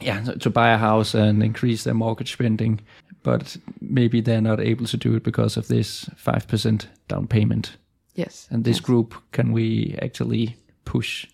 yeah, 0.00 0.22
to 0.22 0.50
buy 0.50 0.72
a 0.72 0.78
house 0.78 1.14
and 1.14 1.42
increase 1.42 1.84
their 1.84 1.94
mortgage 1.94 2.32
spending, 2.32 2.80
but 3.22 3.56
maybe 3.80 4.20
they're 4.20 4.40
not 4.40 4.60
able 4.60 4.86
to 4.86 4.96
do 4.96 5.14
it 5.14 5.22
because 5.22 5.56
of 5.56 5.68
this 5.68 6.06
5% 6.16 6.86
down 7.08 7.26
payment. 7.26 7.76
Yes. 8.14 8.48
And 8.50 8.64
this 8.64 8.76
yes. 8.76 8.84
group 8.84 9.14
can 9.32 9.52
we 9.52 9.96
actually 10.02 10.56
push 10.84 11.26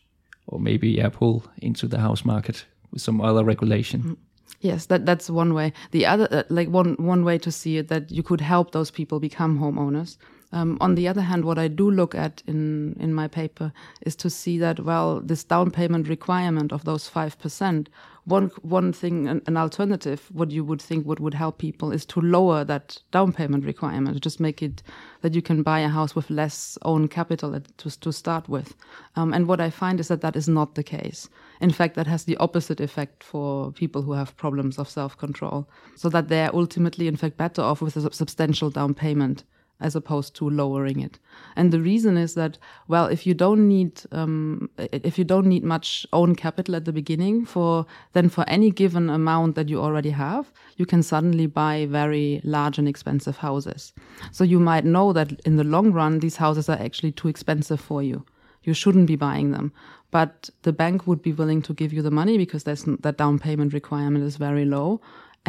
or 0.48 0.58
maybe 0.58 0.90
yeah, 0.90 1.08
pull 1.08 1.44
into 1.58 1.86
the 1.86 1.98
house 1.98 2.24
market 2.24 2.64
with 2.90 3.02
some 3.02 3.20
other 3.20 3.44
regulation. 3.44 4.02
Mm. 4.02 4.16
Yes, 4.60 4.86
that 4.86 5.06
that's 5.06 5.30
one 5.30 5.54
way. 5.54 5.72
The 5.92 6.06
other, 6.06 6.26
uh, 6.30 6.42
like 6.48 6.68
one 6.68 6.96
one 6.98 7.24
way 7.24 7.38
to 7.38 7.52
see 7.52 7.76
it, 7.76 7.88
that 7.88 8.10
you 8.10 8.22
could 8.22 8.40
help 8.40 8.72
those 8.72 8.90
people 8.90 9.20
become 9.20 9.58
homeowners. 9.58 10.16
Um, 10.50 10.78
on 10.80 10.94
the 10.94 11.06
other 11.06 11.20
hand, 11.20 11.44
what 11.44 11.58
I 11.58 11.68
do 11.68 11.90
look 11.90 12.14
at 12.14 12.42
in 12.46 12.96
in 12.98 13.12
my 13.12 13.28
paper 13.28 13.72
is 14.02 14.16
to 14.16 14.30
see 14.30 14.58
that 14.58 14.80
well, 14.80 15.20
this 15.20 15.44
down 15.44 15.70
payment 15.70 16.08
requirement 16.08 16.72
of 16.72 16.84
those 16.84 17.06
five 17.06 17.38
percent 17.38 17.88
one 18.28 18.50
one 18.62 18.92
thing 18.92 19.26
an, 19.26 19.42
an, 19.46 19.56
alternative 19.56 20.28
what 20.32 20.50
you 20.50 20.62
would 20.62 20.82
think 20.82 21.06
would 21.06 21.18
would 21.18 21.34
help 21.34 21.58
people 21.58 21.90
is 21.92 22.04
to 22.04 22.20
lower 22.20 22.62
that 22.64 22.98
down 23.10 23.32
payment 23.32 23.64
requirement. 23.64 24.20
Just 24.20 24.38
make 24.38 24.62
it 24.62 24.82
that 25.22 25.34
you 25.34 25.42
can 25.42 25.62
buy 25.62 25.80
a 25.80 25.88
house 25.88 26.14
with 26.14 26.30
less 26.30 26.78
own 26.82 27.08
capital 27.08 27.58
to, 27.78 28.00
to 28.00 28.12
start 28.12 28.48
with. 28.48 28.74
Um, 29.16 29.32
and 29.32 29.48
what 29.48 29.60
i 29.60 29.70
find 29.70 29.98
is 30.00 30.08
that 30.08 30.20
that 30.20 30.36
is 30.36 30.48
not 30.48 30.74
the 30.74 30.82
case. 30.82 31.28
In 31.60 31.70
fact 31.70 31.94
that 31.94 32.06
has 32.06 32.24
the 32.24 32.36
opposite 32.36 32.80
effect 32.80 33.24
for 33.24 33.72
people 33.72 34.02
who 34.02 34.12
have 34.12 34.36
problems 34.36 34.78
of 34.78 34.88
self-control. 34.88 35.68
So 35.96 36.08
that 36.10 36.28
they're 36.28 36.54
ultimately 36.54 37.08
in 37.08 37.16
fact 37.16 37.36
better 37.36 37.62
off 37.62 37.80
with 37.82 37.96
a 37.96 38.12
substantial 38.12 38.70
down 38.70 38.94
payment 38.94 39.44
as 39.80 39.94
opposed 39.94 40.34
to 40.34 40.50
lowering 40.50 41.00
it. 41.00 41.18
And 41.54 41.72
the 41.72 41.80
reason 41.80 42.16
is 42.16 42.34
that, 42.34 42.58
well, 42.88 43.06
if 43.06 43.26
you 43.26 43.34
don't 43.34 43.68
need, 43.68 44.02
um, 44.12 44.70
if 44.78 45.18
you 45.18 45.24
don't 45.24 45.46
need 45.46 45.62
much 45.62 46.06
own 46.12 46.34
capital 46.34 46.74
at 46.74 46.84
the 46.84 46.92
beginning 46.92 47.44
for, 47.44 47.86
then 48.12 48.28
for 48.28 48.44
any 48.48 48.70
given 48.70 49.08
amount 49.08 49.54
that 49.54 49.68
you 49.68 49.80
already 49.80 50.10
have, 50.10 50.52
you 50.76 50.86
can 50.86 51.02
suddenly 51.02 51.46
buy 51.46 51.86
very 51.86 52.40
large 52.44 52.78
and 52.78 52.88
expensive 52.88 53.36
houses. 53.36 53.92
So 54.32 54.44
you 54.44 54.58
might 54.58 54.84
know 54.84 55.12
that 55.12 55.40
in 55.44 55.56
the 55.56 55.64
long 55.64 55.92
run, 55.92 56.18
these 56.18 56.36
houses 56.36 56.68
are 56.68 56.78
actually 56.78 57.12
too 57.12 57.28
expensive 57.28 57.80
for 57.80 58.02
you. 58.02 58.24
You 58.64 58.74
shouldn't 58.74 59.06
be 59.06 59.16
buying 59.16 59.52
them. 59.52 59.72
But 60.10 60.50
the 60.62 60.72
bank 60.72 61.06
would 61.06 61.22
be 61.22 61.32
willing 61.32 61.62
to 61.62 61.74
give 61.74 61.92
you 61.92 62.02
the 62.02 62.10
money 62.10 62.38
because 62.38 62.64
that 62.64 63.14
down 63.18 63.38
payment 63.38 63.74
requirement 63.74 64.24
is 64.24 64.36
very 64.36 64.64
low 64.64 65.00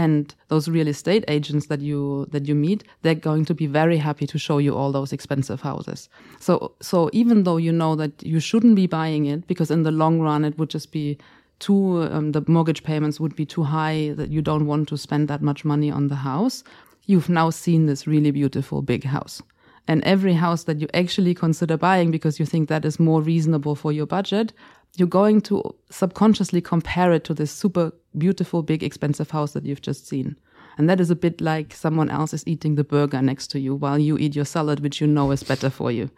and 0.03 0.33
those 0.47 0.69
real 0.75 0.87
estate 0.87 1.25
agents 1.27 1.67
that 1.71 1.81
you 1.89 2.27
that 2.33 2.47
you 2.49 2.55
meet 2.55 2.83
they're 3.01 3.23
going 3.29 3.45
to 3.49 3.55
be 3.61 3.67
very 3.79 3.97
happy 4.07 4.27
to 4.33 4.37
show 4.47 4.57
you 4.65 4.75
all 4.75 4.91
those 4.91 5.13
expensive 5.17 5.61
houses. 5.69 6.09
So 6.39 6.53
so 6.91 7.09
even 7.21 7.43
though 7.43 7.59
you 7.67 7.73
know 7.81 7.95
that 8.01 8.23
you 8.33 8.39
shouldn't 8.49 8.75
be 8.83 8.87
buying 8.87 9.25
it 9.33 9.47
because 9.47 9.71
in 9.77 9.83
the 9.83 9.95
long 10.03 10.21
run 10.27 10.45
it 10.45 10.57
would 10.57 10.71
just 10.77 10.91
be 10.91 11.17
too 11.59 12.03
um, 12.17 12.31
the 12.35 12.43
mortgage 12.47 12.83
payments 12.83 13.19
would 13.19 13.35
be 13.35 13.45
too 13.55 13.63
high 13.63 14.13
that 14.19 14.29
you 14.29 14.41
don't 14.41 14.67
want 14.71 14.87
to 14.89 14.97
spend 14.97 15.27
that 15.27 15.41
much 15.41 15.65
money 15.65 15.91
on 15.91 16.07
the 16.07 16.21
house 16.31 16.63
you've 17.09 17.27
now 17.27 17.49
seen 17.49 17.87
this 17.87 18.05
really 18.05 18.29
beautiful 18.29 18.83
big 18.83 19.03
house. 19.03 19.41
And 19.87 20.03
every 20.03 20.33
house 20.33 20.65
that 20.65 20.79
you 20.79 20.87
actually 20.93 21.33
consider 21.33 21.75
buying 21.75 22.11
because 22.11 22.39
you 22.39 22.45
think 22.45 22.69
that 22.69 22.85
is 22.85 22.99
more 22.99 23.21
reasonable 23.23 23.73
for 23.73 23.91
your 23.91 24.05
budget 24.05 24.53
you're 24.97 25.07
going 25.07 25.41
to 25.41 25.63
subconsciously 25.89 26.61
compare 26.61 27.11
it 27.11 27.23
to 27.25 27.33
this 27.33 27.51
super 27.51 27.91
beautiful, 28.17 28.63
big, 28.63 28.83
expensive 28.83 29.31
house 29.31 29.53
that 29.53 29.65
you've 29.65 29.81
just 29.81 30.07
seen. 30.07 30.35
And 30.77 30.89
that 30.89 30.99
is 30.99 31.09
a 31.09 31.15
bit 31.15 31.41
like 31.41 31.73
someone 31.73 32.09
else 32.09 32.33
is 32.33 32.47
eating 32.47 32.75
the 32.75 32.83
burger 32.83 33.21
next 33.21 33.47
to 33.47 33.59
you 33.59 33.75
while 33.75 33.99
you 33.99 34.17
eat 34.17 34.35
your 34.35 34.45
salad, 34.45 34.79
which 34.79 35.01
you 35.01 35.07
know 35.07 35.31
is 35.31 35.43
better 35.43 35.69
for 35.69 35.91
you. 35.91 36.09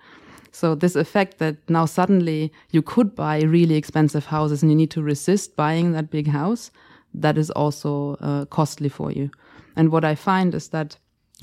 So 0.52 0.76
this 0.76 0.96
effect 0.96 1.38
that 1.40 1.58
now 1.70 1.86
suddenly 1.86 2.52
you 2.72 2.82
could 2.82 3.16
buy 3.16 3.42
really 3.42 3.76
expensive 3.76 4.26
houses 4.26 4.62
and 4.62 4.72
you 4.72 4.78
need 4.78 4.92
to 4.92 5.02
resist 5.02 5.56
buying 5.56 5.94
that 5.94 6.12
big 6.12 6.28
house, 6.28 6.72
that 7.14 7.38
is 7.38 7.50
also 7.52 8.16
uh, 8.22 8.46
costly 8.46 8.90
for 8.90 9.12
you. 9.12 9.32
And 9.76 9.92
what 9.92 10.06
I 10.06 10.16
find 10.16 10.54
is 10.54 10.70
that 10.70 10.98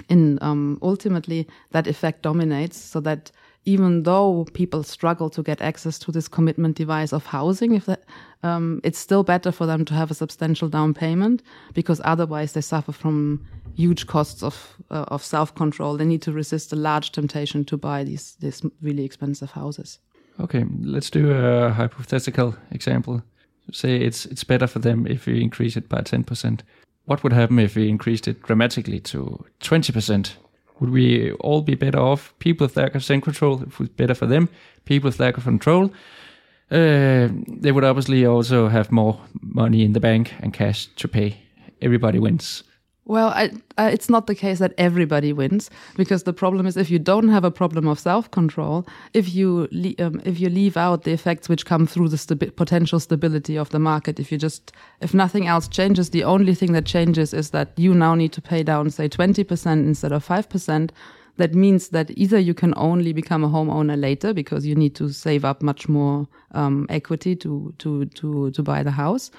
in 0.09 0.39
um, 0.43 0.79
ultimately 0.83 1.49
that 1.73 1.87
effect 1.87 2.23
dominates 2.23 2.77
so 2.77 3.01
that 3.01 3.33
even 3.69 4.05
though 4.05 4.47
people 4.55 4.83
struggle 4.83 5.29
to 5.29 5.43
get 5.43 5.61
access 5.61 5.99
to 5.99 6.11
this 6.11 6.27
commitment 6.27 6.75
device 6.75 7.13
of 7.13 7.27
housing, 7.27 7.75
if 7.75 7.85
that, 7.85 8.03
um, 8.43 8.81
it's 8.83 8.99
still 8.99 9.23
better 9.23 9.53
for 9.53 9.67
them 9.67 9.85
to 9.85 9.93
have 9.93 10.11
a 10.11 10.15
substantial 10.15 10.71
down 10.71 10.95
payment 10.95 11.43
because 11.75 12.01
otherwise 12.03 12.55
they 12.55 12.63
suffer 12.63 12.93
from 12.93 13.45
huge 13.77 14.07
costs 14.07 14.43
of 14.43 14.75
uh, 14.91 15.05
of 15.09 15.23
self 15.23 15.55
control. 15.55 15.99
They 15.99 16.07
need 16.07 16.23
to 16.23 16.33
resist 16.33 16.73
a 16.73 16.77
large 16.77 17.13
temptation 17.13 17.65
to 17.67 17.77
buy 17.77 18.05
these 18.05 18.37
these 18.41 18.63
really 18.81 19.05
expensive 19.05 19.51
houses. 19.51 19.99
Okay, 20.41 20.65
let's 20.81 21.11
do 21.11 21.31
a 21.31 21.71
hypothetical 21.71 22.55
example. 22.71 23.23
Say 23.71 23.97
it's 23.97 24.25
it's 24.25 24.45
better 24.45 24.67
for 24.67 24.79
them 24.79 25.07
if 25.07 25.27
we 25.27 25.43
increase 25.43 25.77
it 25.77 25.89
by 25.91 26.01
ten 26.01 26.25
percent. 26.25 26.63
What 27.05 27.23
would 27.23 27.35
happen 27.35 27.59
if 27.59 27.77
we 27.77 27.89
increased 27.89 28.29
it 28.29 28.43
dramatically 28.43 29.01
to 29.01 29.45
twenty 29.61 29.93
percent? 29.93 30.39
Would 30.81 30.91
we 30.91 31.33
all 31.33 31.63
be 31.63 31.75
better 31.75 31.99
off? 31.99 32.35
People 32.39 32.67
with 32.67 32.77
lack 32.77 32.95
of 32.95 33.05
self 33.05 33.23
control, 33.23 33.63
it 33.63 33.79
was 33.79 33.89
better 33.89 34.15
for 34.15 34.27
them. 34.27 34.49
People 34.85 35.09
with 35.09 35.21
lack 35.21 35.37
of 35.37 35.45
control, 35.45 35.93
uh, 36.71 37.29
they 37.61 37.73
would 37.73 37.85
obviously 37.85 38.27
also 38.27 38.69
have 38.69 38.93
more 38.93 39.21
money 39.41 39.85
in 39.85 39.93
the 39.93 40.01
bank 40.01 40.35
and 40.41 40.53
cash 40.53 40.87
to 40.97 41.09
pay. 41.09 41.37
Everybody 41.81 42.19
wins. 42.19 42.63
Well, 43.09 43.29
I, 43.29 43.51
it's 43.79 44.11
not 44.11 44.27
the 44.27 44.35
case 44.35 44.59
that 44.59 44.75
everybody 44.77 45.33
wins 45.33 45.71
because 45.97 46.25
the 46.25 46.35
problem 46.35 46.67
is 46.67 46.77
if 46.77 46.91
you 46.91 46.99
don't 46.99 47.29
have 47.29 47.43
a 47.43 47.51
problem 47.51 47.89
of 47.89 47.99
self-control, 47.99 48.87
if 49.15 49.35
you 49.35 49.67
um, 49.99 50.21
if 50.27 50.39
you 50.39 50.51
leave 50.51 50.77
out 50.77 51.05
the 51.05 51.13
effects 51.13 51.49
which 51.49 51.65
come 51.65 51.87
through 51.87 52.11
the 52.11 52.19
stabi 52.19 52.55
potential 52.55 53.01
stability 53.01 53.57
of 53.57 53.71
the 53.71 53.79
market, 53.79 54.21
if 54.21 54.31
you 54.31 54.37
just 54.37 54.73
if 55.01 55.15
nothing 55.15 55.47
else 55.47 55.69
changes, 55.69 56.11
the 56.11 56.23
only 56.23 56.55
thing 56.55 56.73
that 56.73 56.85
changes 56.85 57.33
is 57.33 57.49
that 57.51 57.73
you 57.77 57.95
now 57.95 58.15
need 58.15 58.33
to 58.35 58.43
pay 58.43 58.63
down 58.63 58.91
say 58.91 59.09
20% 59.09 59.67
instead 59.73 60.13
of 60.13 60.27
5%. 60.27 60.91
That 61.39 61.55
means 61.55 61.89
that 61.89 62.11
either 62.11 62.39
you 62.39 62.53
can 62.53 62.75
only 62.77 63.15
become 63.15 63.43
a 63.43 63.49
homeowner 63.49 63.99
later 63.99 64.35
because 64.35 64.67
you 64.67 64.75
need 64.75 64.95
to 64.97 65.09
save 65.09 65.47
up 65.47 65.63
much 65.63 65.89
more 65.89 66.29
um, 66.53 66.85
equity 66.91 67.37
to 67.37 67.73
to 67.79 68.05
to 68.05 68.51
to 68.51 68.63
buy 68.63 68.83
the 68.83 68.91
house, 68.91 69.31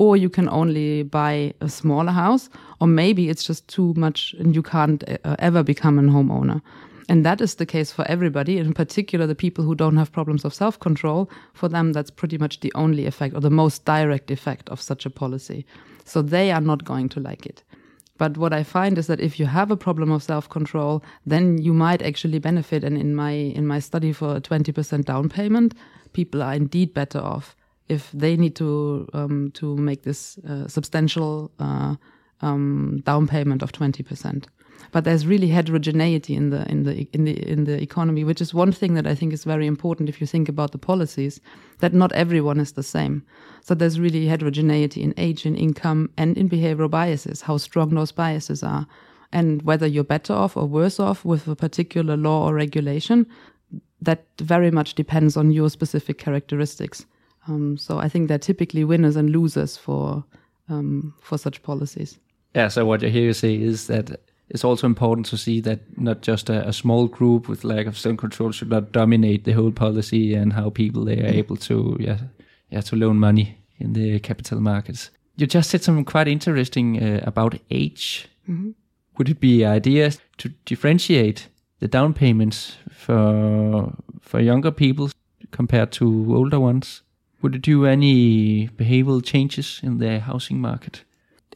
or 0.00 0.16
you 0.16 0.30
can 0.30 0.48
only 0.48 1.02
buy 1.02 1.52
a 1.60 1.68
smaller 1.68 2.10
house, 2.10 2.48
or 2.80 2.86
maybe 2.86 3.28
it's 3.28 3.44
just 3.44 3.68
too 3.68 3.92
much 3.98 4.34
and 4.38 4.54
you 4.54 4.62
can't 4.62 5.04
uh, 5.06 5.36
ever 5.38 5.62
become 5.62 5.98
a 5.98 6.02
homeowner. 6.02 6.62
And 7.10 7.22
that 7.26 7.42
is 7.42 7.56
the 7.56 7.66
case 7.66 7.92
for 7.92 8.06
everybody, 8.08 8.56
in 8.56 8.72
particular 8.72 9.26
the 9.26 9.34
people 9.34 9.62
who 9.62 9.74
don't 9.74 9.98
have 9.98 10.10
problems 10.10 10.46
of 10.46 10.54
self 10.54 10.80
control. 10.80 11.30
For 11.52 11.68
them, 11.68 11.92
that's 11.92 12.10
pretty 12.10 12.38
much 12.38 12.60
the 12.60 12.72
only 12.74 13.04
effect 13.04 13.34
or 13.34 13.40
the 13.40 13.50
most 13.50 13.84
direct 13.84 14.30
effect 14.30 14.70
of 14.70 14.80
such 14.80 15.04
a 15.04 15.10
policy. 15.10 15.66
So 16.06 16.22
they 16.22 16.50
are 16.50 16.62
not 16.62 16.84
going 16.84 17.10
to 17.10 17.20
like 17.20 17.44
it. 17.44 17.62
But 18.16 18.38
what 18.38 18.54
I 18.54 18.62
find 18.62 18.96
is 18.96 19.06
that 19.06 19.20
if 19.20 19.38
you 19.38 19.44
have 19.44 19.70
a 19.70 19.76
problem 19.76 20.10
of 20.10 20.22
self 20.22 20.48
control, 20.48 21.04
then 21.26 21.58
you 21.58 21.74
might 21.74 22.00
actually 22.00 22.38
benefit. 22.38 22.84
And 22.84 22.96
in 22.96 23.14
my 23.14 23.32
in 23.32 23.66
my 23.66 23.80
study 23.80 24.14
for 24.14 24.36
a 24.36 24.40
twenty 24.40 24.72
percent 24.72 25.04
down 25.04 25.28
payment, 25.28 25.74
people 26.14 26.42
are 26.42 26.54
indeed 26.54 26.94
better 26.94 27.20
off 27.20 27.54
if 27.90 28.10
they 28.12 28.36
need 28.36 28.54
to 28.56 29.08
um, 29.12 29.50
to 29.54 29.76
make 29.76 30.02
this 30.02 30.38
uh, 30.38 30.68
substantial 30.68 31.50
uh, 31.58 31.96
um, 32.40 33.02
down 33.04 33.26
payment 33.26 33.62
of 33.62 33.72
20%. 33.72 34.46
But 34.92 35.04
there's 35.04 35.26
really 35.26 35.48
heterogeneity 35.48 36.34
in 36.34 36.50
the 36.50 36.68
in 36.70 36.84
the 36.84 37.08
in 37.12 37.24
the 37.24 37.50
in 37.52 37.64
the 37.64 37.80
economy, 37.82 38.24
which 38.24 38.40
is 38.40 38.54
one 38.54 38.72
thing 38.72 38.94
that 38.94 39.06
I 39.06 39.14
think 39.14 39.32
is 39.32 39.44
very 39.44 39.66
important 39.66 40.08
if 40.08 40.20
you 40.20 40.26
think 40.26 40.48
about 40.48 40.72
the 40.72 40.78
policies. 40.78 41.40
That 41.80 41.92
not 41.92 42.12
everyone 42.12 42.60
is 42.60 42.72
the 42.72 42.82
same. 42.82 43.22
So 43.60 43.74
there's 43.74 44.00
really 44.00 44.26
heterogeneity 44.26 45.02
in 45.02 45.14
age, 45.16 45.44
in 45.46 45.54
income, 45.54 46.10
and 46.16 46.36
in 46.38 46.48
behavioral 46.48 46.90
biases. 46.90 47.42
How 47.42 47.58
strong 47.58 47.90
those 47.90 48.12
biases 48.12 48.62
are, 48.62 48.86
and 49.32 49.62
whether 49.62 49.86
you're 49.86 50.02
better 50.02 50.32
off 50.32 50.56
or 50.56 50.66
worse 50.66 50.98
off 50.98 51.24
with 51.24 51.46
a 51.46 51.56
particular 51.56 52.16
law 52.16 52.48
or 52.48 52.54
regulation. 52.54 53.26
That 54.02 54.24
very 54.38 54.70
much 54.70 54.94
depends 54.94 55.36
on 55.36 55.52
your 55.52 55.68
specific 55.68 56.16
characteristics. 56.18 57.04
Um, 57.46 57.76
so 57.76 57.98
I 57.98 58.08
think 58.08 58.28
they're 58.28 58.38
typically 58.38 58.84
winners 58.84 59.16
and 59.16 59.30
losers 59.30 59.76
for 59.76 60.24
um, 60.68 61.14
for 61.20 61.38
such 61.38 61.62
policies. 61.62 62.18
Yeah. 62.54 62.68
So 62.68 62.84
what 62.84 63.04
I 63.04 63.08
hear 63.08 63.24
you 63.24 63.32
say 63.32 63.54
is 63.54 63.86
that 63.86 64.20
it's 64.50 64.64
also 64.64 64.86
important 64.86 65.26
to 65.26 65.36
see 65.36 65.60
that 65.60 65.80
not 65.96 66.22
just 66.22 66.50
a, 66.50 66.68
a 66.68 66.72
small 66.72 67.06
group 67.06 67.48
with 67.48 67.64
lack 67.64 67.86
of 67.86 67.96
self 67.96 68.16
control 68.16 68.52
should 68.52 68.70
not 68.70 68.92
dominate 68.92 69.44
the 69.44 69.52
whole 69.52 69.72
policy 69.72 70.34
and 70.34 70.52
how 70.52 70.70
people 70.70 71.04
they 71.04 71.20
are 71.20 71.26
able 71.26 71.56
to 71.56 71.96
yeah 72.00 72.18
yeah 72.70 72.80
to 72.80 72.96
loan 72.96 73.16
money 73.16 73.58
in 73.78 73.92
the 73.92 74.18
capital 74.20 74.60
markets. 74.60 75.10
You 75.36 75.46
just 75.46 75.70
said 75.70 75.82
something 75.82 76.04
quite 76.04 76.28
interesting 76.28 77.02
uh, 77.02 77.20
about 77.24 77.58
age. 77.70 78.28
Mm-hmm. 78.48 78.70
Would 79.16 79.28
it 79.28 79.40
be 79.40 79.64
idea 79.64 80.12
to 80.38 80.48
differentiate 80.66 81.48
the 81.78 81.88
down 81.88 82.12
payments 82.14 82.76
for 82.90 83.94
for 84.20 84.40
younger 84.40 84.70
people 84.70 85.10
compared 85.50 85.92
to 85.92 86.34
older 86.34 86.60
ones? 86.60 87.02
Would 87.42 87.54
it 87.54 87.62
do 87.62 87.86
any 87.86 88.68
behavioral 88.68 89.24
changes 89.24 89.80
in 89.82 89.98
the 89.98 90.20
housing 90.20 90.60
market? 90.60 91.04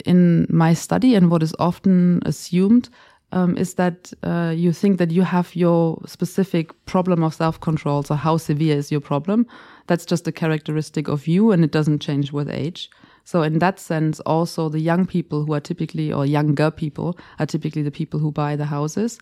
In 0.05 0.47
my 0.51 0.75
study, 0.75 1.15
and 1.15 1.31
what 1.31 1.43
is 1.43 1.55
often 1.59 2.23
assumed, 2.25 2.89
um, 3.33 3.57
is 3.57 3.75
that 3.75 4.13
uh, 4.23 4.53
you 4.57 4.73
think 4.73 4.99
that 4.99 5.11
you 5.11 5.23
have 5.23 5.55
your 5.57 6.01
specific 6.07 6.73
problem 6.87 7.23
of 7.23 7.35
self 7.35 7.61
control. 7.61 8.03
So, 8.03 8.15
how 8.15 8.37
severe 8.37 8.77
is 8.77 8.91
your 8.91 9.01
problem? 9.01 9.47
That's 9.87 10.07
just 10.07 10.27
a 10.27 10.33
characteristic 10.33 11.09
of 11.09 11.27
you, 11.27 11.53
and 11.53 11.65
it 11.65 11.73
doesn't 11.73 11.99
change 12.01 12.33
with 12.33 12.49
age. 12.49 12.91
So, 13.25 13.43
in 13.43 13.59
that 13.59 13.79
sense, 13.81 14.21
also 14.21 14.69
the 14.69 14.81
young 14.81 15.07
people 15.07 15.45
who 15.45 15.55
are 15.55 15.61
typically, 15.61 16.13
or 16.13 16.25
younger 16.25 16.71
people, 16.71 17.19
are 17.39 17.47
typically 17.47 17.83
the 17.83 17.91
people 17.91 18.21
who 18.21 18.31
buy 18.31 18.57
the 18.57 18.67
houses. 18.67 19.19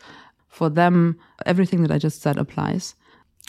For 0.48 0.68
them, 0.68 1.18
everything 1.46 1.82
that 1.82 1.90
I 1.90 1.98
just 1.98 2.20
said 2.20 2.36
applies. 2.36 2.94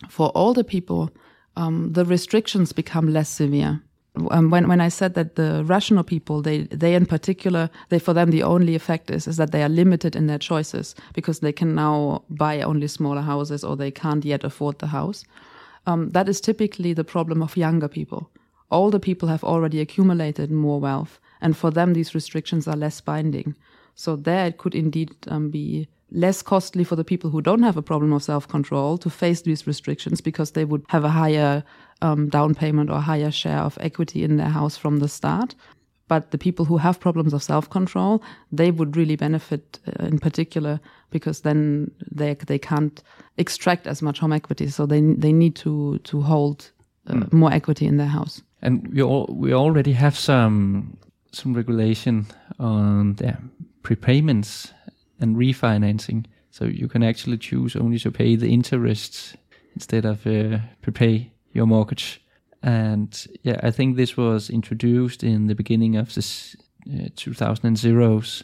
For 0.09 0.31
older 0.33 0.63
people, 0.63 1.09
um, 1.55 1.93
the 1.93 2.05
restrictions 2.05 2.73
become 2.73 3.11
less 3.11 3.29
severe. 3.29 3.81
Um, 4.29 4.51
when 4.51 4.67
when 4.67 4.79
I 4.79 4.89
said 4.89 5.15
that 5.15 5.35
the 5.35 5.63
rational 5.65 6.03
people, 6.03 6.41
they 6.41 6.63
they 6.63 6.93
in 6.93 7.05
particular, 7.05 7.69
they 7.89 7.99
for 7.99 8.13
them 8.13 8.29
the 8.29 8.43
only 8.43 8.75
effect 8.75 9.09
is 9.09 9.27
is 9.27 9.37
that 9.37 9.51
they 9.51 9.63
are 9.63 9.69
limited 9.69 10.15
in 10.15 10.27
their 10.27 10.37
choices 10.37 10.95
because 11.13 11.39
they 11.39 11.51
can 11.51 11.73
now 11.73 12.23
buy 12.29 12.61
only 12.61 12.87
smaller 12.87 13.21
houses 13.21 13.63
or 13.63 13.75
they 13.75 13.91
can't 13.91 14.25
yet 14.25 14.43
afford 14.43 14.77
the 14.77 14.87
house. 14.87 15.25
Um, 15.87 16.11
that 16.11 16.29
is 16.29 16.41
typically 16.41 16.93
the 16.93 17.03
problem 17.03 17.41
of 17.41 17.57
younger 17.57 17.87
people. 17.87 18.29
Older 18.69 18.99
people 18.99 19.29
have 19.29 19.43
already 19.43 19.81
accumulated 19.81 20.51
more 20.51 20.79
wealth, 20.79 21.19
and 21.41 21.57
for 21.57 21.71
them 21.71 21.93
these 21.93 22.15
restrictions 22.15 22.67
are 22.67 22.77
less 22.77 23.01
binding. 23.01 23.55
So 23.95 24.15
there 24.15 24.47
it 24.47 24.57
could 24.57 24.75
indeed 24.75 25.15
um, 25.27 25.49
be 25.49 25.87
less 26.11 26.41
costly 26.41 26.83
for 26.83 26.95
the 26.95 27.03
people 27.03 27.29
who 27.29 27.41
don't 27.41 27.63
have 27.63 27.77
a 27.77 27.81
problem 27.81 28.13
of 28.13 28.23
self 28.23 28.47
control 28.47 28.97
to 28.99 29.09
face 29.09 29.41
these 29.41 29.67
restrictions 29.67 30.21
because 30.21 30.51
they 30.51 30.65
would 30.65 30.85
have 30.89 31.03
a 31.03 31.09
higher 31.09 31.63
um, 32.01 32.29
down 32.29 32.55
payment 32.55 32.89
or 32.89 32.99
higher 32.99 33.31
share 33.31 33.59
of 33.59 33.77
equity 33.81 34.23
in 34.23 34.37
their 34.37 34.49
house 34.49 34.77
from 34.77 34.99
the 34.99 35.07
start. 35.07 35.55
But 36.07 36.31
the 36.31 36.37
people 36.37 36.65
who 36.65 36.77
have 36.77 36.99
problems 36.99 37.33
of 37.33 37.41
self 37.41 37.69
control, 37.69 38.21
they 38.51 38.71
would 38.71 38.95
really 38.95 39.15
benefit 39.15 39.79
uh, 39.87 40.05
in 40.05 40.19
particular 40.19 40.79
because 41.09 41.41
then 41.41 41.91
they 42.11 42.35
they 42.35 42.59
can't 42.59 43.01
extract 43.37 43.87
as 43.87 44.01
much 44.01 44.19
home 44.19 44.33
equity, 44.33 44.67
so 44.67 44.85
they 44.85 45.01
they 45.01 45.33
need 45.33 45.55
to 45.55 45.97
to 45.99 46.21
hold 46.21 46.71
uh, 47.07 47.13
mm. 47.13 47.33
more 47.33 47.53
equity 47.53 47.85
in 47.85 47.97
their 47.97 48.07
house. 48.07 48.41
And 48.61 48.87
we 48.93 49.01
all, 49.01 49.27
we 49.29 49.53
already 49.53 49.93
have 49.93 50.17
some 50.17 50.97
some 51.31 51.53
regulation 51.53 52.25
on 52.59 53.15
the 53.15 53.37
prepayments 53.83 54.71
and 55.19 55.35
refinancing, 55.35 56.25
so 56.51 56.65
you 56.65 56.87
can 56.87 57.03
actually 57.03 57.37
choose 57.37 57.75
only 57.75 57.99
to 57.99 58.11
pay 58.11 58.35
the 58.35 58.51
interest 58.51 59.35
instead 59.75 60.05
of 60.05 60.25
uh, 60.25 60.59
prepay 60.81 61.31
your 61.53 61.65
mortgage. 61.65 62.21
And 62.61 63.27
yeah, 63.43 63.59
I 63.61 63.71
think 63.71 63.95
this 63.95 64.15
was 64.15 64.49
introduced 64.49 65.23
in 65.23 65.47
the 65.47 65.55
beginning 65.55 65.97
of 65.97 66.13
this 66.13 66.55
uh, 66.87 67.09
2000s. 67.15 68.43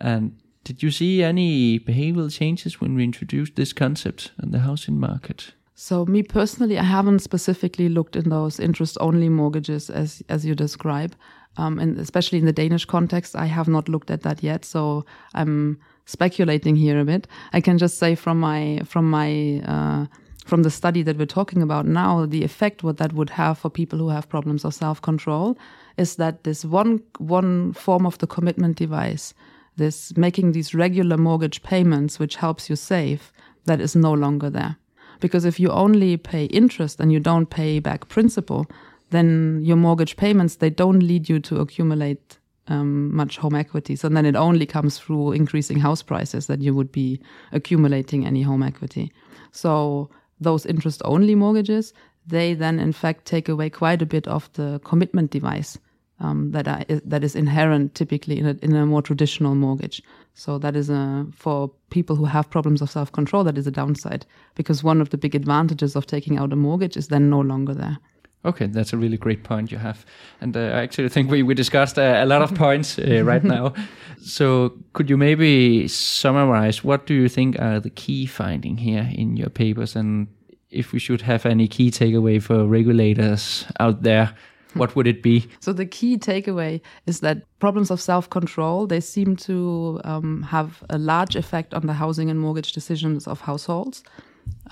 And 0.00 0.36
did 0.64 0.82
you 0.82 0.90
see 0.90 1.22
any 1.22 1.78
behavioral 1.78 2.32
changes 2.32 2.80
when 2.80 2.94
we 2.94 3.04
introduced 3.04 3.56
this 3.56 3.72
concept 3.72 4.32
on 4.42 4.50
the 4.50 4.60
housing 4.60 4.98
market? 4.98 5.52
So 5.74 6.04
me 6.04 6.22
personally, 6.22 6.78
I 6.78 6.82
haven't 6.82 7.20
specifically 7.20 7.88
looked 7.88 8.16
in 8.16 8.28
those 8.28 8.60
interest-only 8.60 9.30
mortgages 9.30 9.88
as 9.88 10.22
as 10.28 10.44
you 10.44 10.54
describe, 10.54 11.14
um, 11.56 11.78
and 11.78 11.98
especially 11.98 12.38
in 12.38 12.46
the 12.46 12.52
Danish 12.52 12.84
context, 12.84 13.36
I 13.36 13.46
have 13.46 13.68
not 13.68 13.88
looked 13.88 14.10
at 14.10 14.22
that 14.22 14.42
yet. 14.42 14.64
So 14.64 15.04
I'm 15.34 15.78
speculating 16.06 16.76
here 16.76 16.98
a 17.00 17.04
bit. 17.04 17.26
I 17.52 17.60
can 17.60 17.78
just 17.78 17.98
say 17.98 18.14
from 18.14 18.40
my 18.40 18.80
from 18.84 19.10
my 19.10 19.60
uh, 19.66 20.06
from 20.44 20.62
the 20.62 20.70
study 20.70 21.02
that 21.02 21.16
we're 21.16 21.26
talking 21.26 21.62
about 21.62 21.86
now, 21.86 22.26
the 22.26 22.44
effect 22.44 22.82
what 22.82 22.96
that 22.96 23.12
would 23.12 23.30
have 23.30 23.58
for 23.58 23.70
people 23.70 23.98
who 23.98 24.08
have 24.08 24.28
problems 24.28 24.64
of 24.64 24.74
self-control 24.74 25.56
is 25.96 26.16
that 26.16 26.44
this 26.44 26.64
one 26.64 27.02
one 27.18 27.72
form 27.72 28.06
of 28.06 28.18
the 28.18 28.26
commitment 28.26 28.76
device, 28.76 29.34
this 29.76 30.16
making 30.16 30.52
these 30.52 30.74
regular 30.74 31.16
mortgage 31.16 31.62
payments, 31.62 32.18
which 32.18 32.36
helps 32.36 32.70
you 32.70 32.76
save, 32.76 33.32
that 33.66 33.80
is 33.80 33.94
no 33.94 34.12
longer 34.12 34.50
there. 34.50 34.76
Because 35.20 35.44
if 35.44 35.60
you 35.60 35.68
only 35.70 36.16
pay 36.16 36.46
interest 36.46 36.98
and 37.00 37.12
you 37.12 37.20
don't 37.20 37.50
pay 37.50 37.78
back 37.78 38.08
principal, 38.08 38.66
then 39.10 39.60
your 39.62 39.76
mortgage 39.76 40.16
payments 40.16 40.56
they 40.56 40.70
don't 40.70 41.00
lead 41.00 41.28
you 41.28 41.40
to 41.40 41.60
accumulate 41.60 42.38
um, 42.68 43.14
much 43.14 43.36
home 43.36 43.54
equity. 43.54 43.96
So 43.96 44.08
then 44.08 44.24
it 44.24 44.36
only 44.36 44.64
comes 44.64 44.98
through 44.98 45.32
increasing 45.32 45.78
house 45.78 46.02
prices 46.02 46.46
that 46.46 46.60
you 46.60 46.74
would 46.74 46.92
be 46.92 47.20
accumulating 47.52 48.24
any 48.24 48.42
home 48.42 48.62
equity. 48.62 49.12
So 49.50 50.08
those 50.40 50.64
interest 50.64 51.02
only 51.04 51.34
mortgages, 51.34 51.92
they 52.26 52.54
then 52.54 52.78
in 52.78 52.92
fact 52.92 53.24
take 53.24 53.48
away 53.48 53.70
quite 53.70 54.00
a 54.00 54.06
bit 54.06 54.26
of 54.28 54.50
the 54.52 54.80
commitment 54.84 55.30
device 55.30 55.78
um, 56.20 56.52
that 56.52 56.68
are, 56.68 56.84
that 56.88 57.24
is 57.24 57.34
inherent 57.34 57.94
typically 57.94 58.38
in 58.38 58.46
a, 58.46 58.56
in 58.62 58.76
a 58.76 58.86
more 58.86 59.02
traditional 59.02 59.54
mortgage. 59.54 60.02
So 60.34 60.58
that 60.58 60.76
is 60.76 60.90
a 60.90 61.26
for 61.32 61.70
people 61.90 62.14
who 62.14 62.26
have 62.26 62.50
problems 62.50 62.82
of 62.82 62.90
self 62.90 63.10
control. 63.10 63.42
That 63.44 63.58
is 63.58 63.66
a 63.66 63.70
downside 63.70 64.26
because 64.54 64.84
one 64.84 65.00
of 65.00 65.10
the 65.10 65.18
big 65.18 65.34
advantages 65.34 65.96
of 65.96 66.06
taking 66.06 66.38
out 66.38 66.52
a 66.52 66.56
mortgage 66.56 66.96
is 66.96 67.08
then 67.08 67.30
no 67.30 67.40
longer 67.40 67.74
there. 67.74 67.98
Okay, 68.44 68.66
that's 68.66 68.92
a 68.94 68.96
really 68.96 69.18
great 69.18 69.44
point 69.44 69.70
you 69.70 69.76
have, 69.78 70.06
and 70.40 70.56
uh, 70.56 70.60
I 70.60 70.80
actually 70.82 71.10
think 71.10 71.30
we 71.30 71.42
we 71.42 71.54
discussed 71.54 71.98
uh, 71.98 72.20
a 72.22 72.24
lot 72.24 72.40
of 72.40 72.54
points 72.54 72.98
uh, 72.98 73.22
right 73.24 73.44
now. 73.44 73.74
So 74.22 74.78
could 74.94 75.10
you 75.10 75.18
maybe 75.18 75.88
summarize 75.88 76.82
what 76.82 77.06
do 77.06 77.12
you 77.14 77.28
think 77.28 77.58
are 77.60 77.80
the 77.80 77.90
key 77.90 78.26
finding 78.26 78.78
here 78.78 79.10
in 79.12 79.36
your 79.36 79.50
papers, 79.50 79.94
and 79.94 80.28
if 80.70 80.92
we 80.92 80.98
should 80.98 81.20
have 81.22 81.44
any 81.44 81.68
key 81.68 81.90
takeaway 81.90 82.40
for 82.40 82.66
regulators 82.66 83.66
out 83.78 84.02
there 84.02 84.34
what 84.74 84.94
would 84.94 85.06
it 85.06 85.22
be? 85.22 85.48
So 85.60 85.72
the 85.72 85.86
key 85.86 86.16
takeaway 86.16 86.80
is 87.06 87.20
that 87.20 87.42
problems 87.58 87.90
of 87.90 88.00
self-control 88.00 88.86
they 88.86 89.00
seem 89.00 89.36
to 89.36 90.00
um, 90.04 90.42
have 90.42 90.82
a 90.90 90.98
large 90.98 91.36
effect 91.36 91.74
on 91.74 91.86
the 91.86 91.94
housing 91.94 92.30
and 92.30 92.38
mortgage 92.38 92.72
decisions 92.72 93.26
of 93.26 93.40
households. 93.40 94.02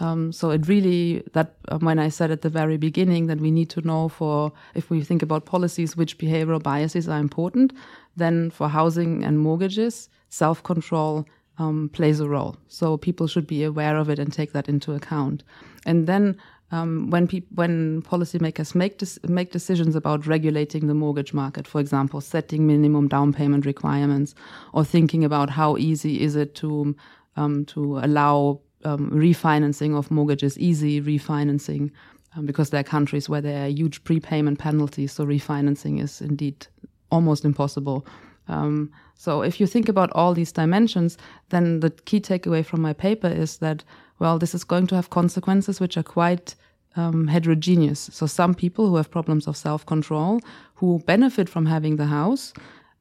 Um, 0.00 0.32
so 0.32 0.50
it 0.50 0.68
really 0.68 1.22
that 1.32 1.56
um, 1.68 1.80
when 1.80 1.98
I 1.98 2.08
said 2.08 2.30
at 2.30 2.42
the 2.42 2.48
very 2.48 2.76
beginning 2.76 3.26
that 3.26 3.40
we 3.40 3.50
need 3.50 3.70
to 3.70 3.80
know 3.80 4.08
for 4.08 4.52
if 4.74 4.90
we 4.90 5.02
think 5.02 5.22
about 5.22 5.44
policies 5.44 5.96
which 5.96 6.18
behavioral 6.18 6.62
biases 6.62 7.08
are 7.08 7.18
important, 7.18 7.72
then 8.16 8.50
for 8.50 8.68
housing 8.68 9.24
and 9.24 9.38
mortgages, 9.38 10.08
self-control 10.28 11.26
um, 11.58 11.88
plays 11.92 12.20
a 12.20 12.28
role. 12.28 12.56
So 12.68 12.96
people 12.96 13.26
should 13.26 13.46
be 13.46 13.64
aware 13.64 13.96
of 13.96 14.08
it 14.08 14.18
and 14.18 14.32
take 14.32 14.52
that 14.52 14.68
into 14.68 14.92
account. 14.92 15.42
And 15.84 16.06
then 16.06 16.36
um, 16.70 17.10
when 17.10 17.26
pe- 17.26 17.48
when 17.54 18.02
policymakers 18.02 18.74
make 18.74 19.02
make 19.28 19.52
decisions 19.52 19.96
about 19.96 20.26
regulating 20.26 20.86
the 20.86 20.94
mortgage 20.94 21.32
market, 21.32 21.66
for 21.66 21.80
example, 21.80 22.20
setting 22.20 22.66
minimum 22.66 23.08
down 23.08 23.32
payment 23.32 23.64
requirements, 23.66 24.34
or 24.72 24.84
thinking 24.84 25.24
about 25.24 25.50
how 25.50 25.76
easy 25.78 26.20
is 26.20 26.36
it 26.36 26.54
to 26.56 26.94
um, 27.36 27.64
to 27.66 27.98
allow 27.98 28.60
um, 28.84 29.10
refinancing 29.10 29.96
of 29.96 30.10
mortgages, 30.10 30.58
easy 30.58 31.00
refinancing, 31.00 31.90
um, 32.36 32.46
because 32.46 32.70
there 32.70 32.80
are 32.80 32.84
countries 32.84 33.28
where 33.28 33.40
there 33.40 33.64
are 33.64 33.68
huge 33.68 34.04
prepayment 34.04 34.58
penalties, 34.58 35.12
so 35.12 35.24
refinancing 35.26 36.02
is 36.02 36.20
indeed 36.20 36.66
almost 37.10 37.44
impossible. 37.44 38.06
Um, 38.48 38.90
so 39.14 39.42
if 39.42 39.60
you 39.60 39.66
think 39.66 39.88
about 39.88 40.10
all 40.12 40.32
these 40.34 40.52
dimensions, 40.52 41.18
then 41.48 41.80
the 41.80 41.90
key 41.90 42.20
takeaway 42.20 42.64
from 42.64 42.80
my 42.80 42.92
paper 42.92 43.28
is 43.28 43.58
that 43.58 43.84
well, 44.18 44.38
this 44.38 44.54
is 44.54 44.64
going 44.64 44.86
to 44.88 44.94
have 44.96 45.10
consequences 45.10 45.80
which 45.80 45.96
are 45.96 46.02
quite 46.02 46.54
um, 46.96 47.28
heterogeneous. 47.28 48.10
So 48.12 48.26
some 48.26 48.54
people 48.54 48.88
who 48.88 48.96
have 48.96 49.10
problems 49.10 49.46
of 49.46 49.56
self-control, 49.56 50.40
who 50.74 50.98
benefit 51.06 51.48
from 51.48 51.66
having 51.66 51.96
the 51.96 52.06
house, 52.06 52.52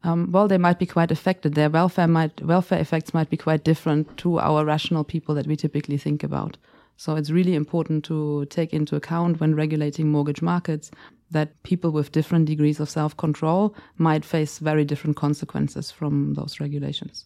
um, 0.03 0.31
well, 0.31 0.47
they 0.47 0.57
might 0.57 0.79
be 0.79 0.85
quite 0.85 1.11
affected. 1.11 1.55
Their 1.55 1.69
welfare 1.69 2.07
might 2.07 2.41
welfare 2.41 2.79
effects 2.79 3.13
might 3.13 3.29
be 3.29 3.37
quite 3.37 3.63
different 3.63 4.17
to 4.17 4.39
our 4.39 4.63
rational 4.63 5.03
people 5.03 5.35
that 5.35 5.47
we 5.47 5.55
typically 5.55 5.97
think 5.97 6.23
about. 6.23 6.57
So 6.97 7.15
it's 7.15 7.29
really 7.29 7.55
important 7.55 8.05
to 8.05 8.45
take 8.45 8.73
into 8.73 8.95
account 8.95 9.39
when 9.39 9.55
regulating 9.55 10.09
mortgage 10.09 10.41
markets 10.41 10.89
that 11.29 11.61
people 11.63 11.91
with 11.91 12.11
different 12.11 12.45
degrees 12.45 12.79
of 12.79 12.89
self-control 12.89 13.75
might 13.97 14.25
face 14.25 14.59
very 14.59 14.85
different 14.85 15.17
consequences 15.17 15.91
from 15.91 16.33
those 16.33 16.59
regulations 16.59 17.25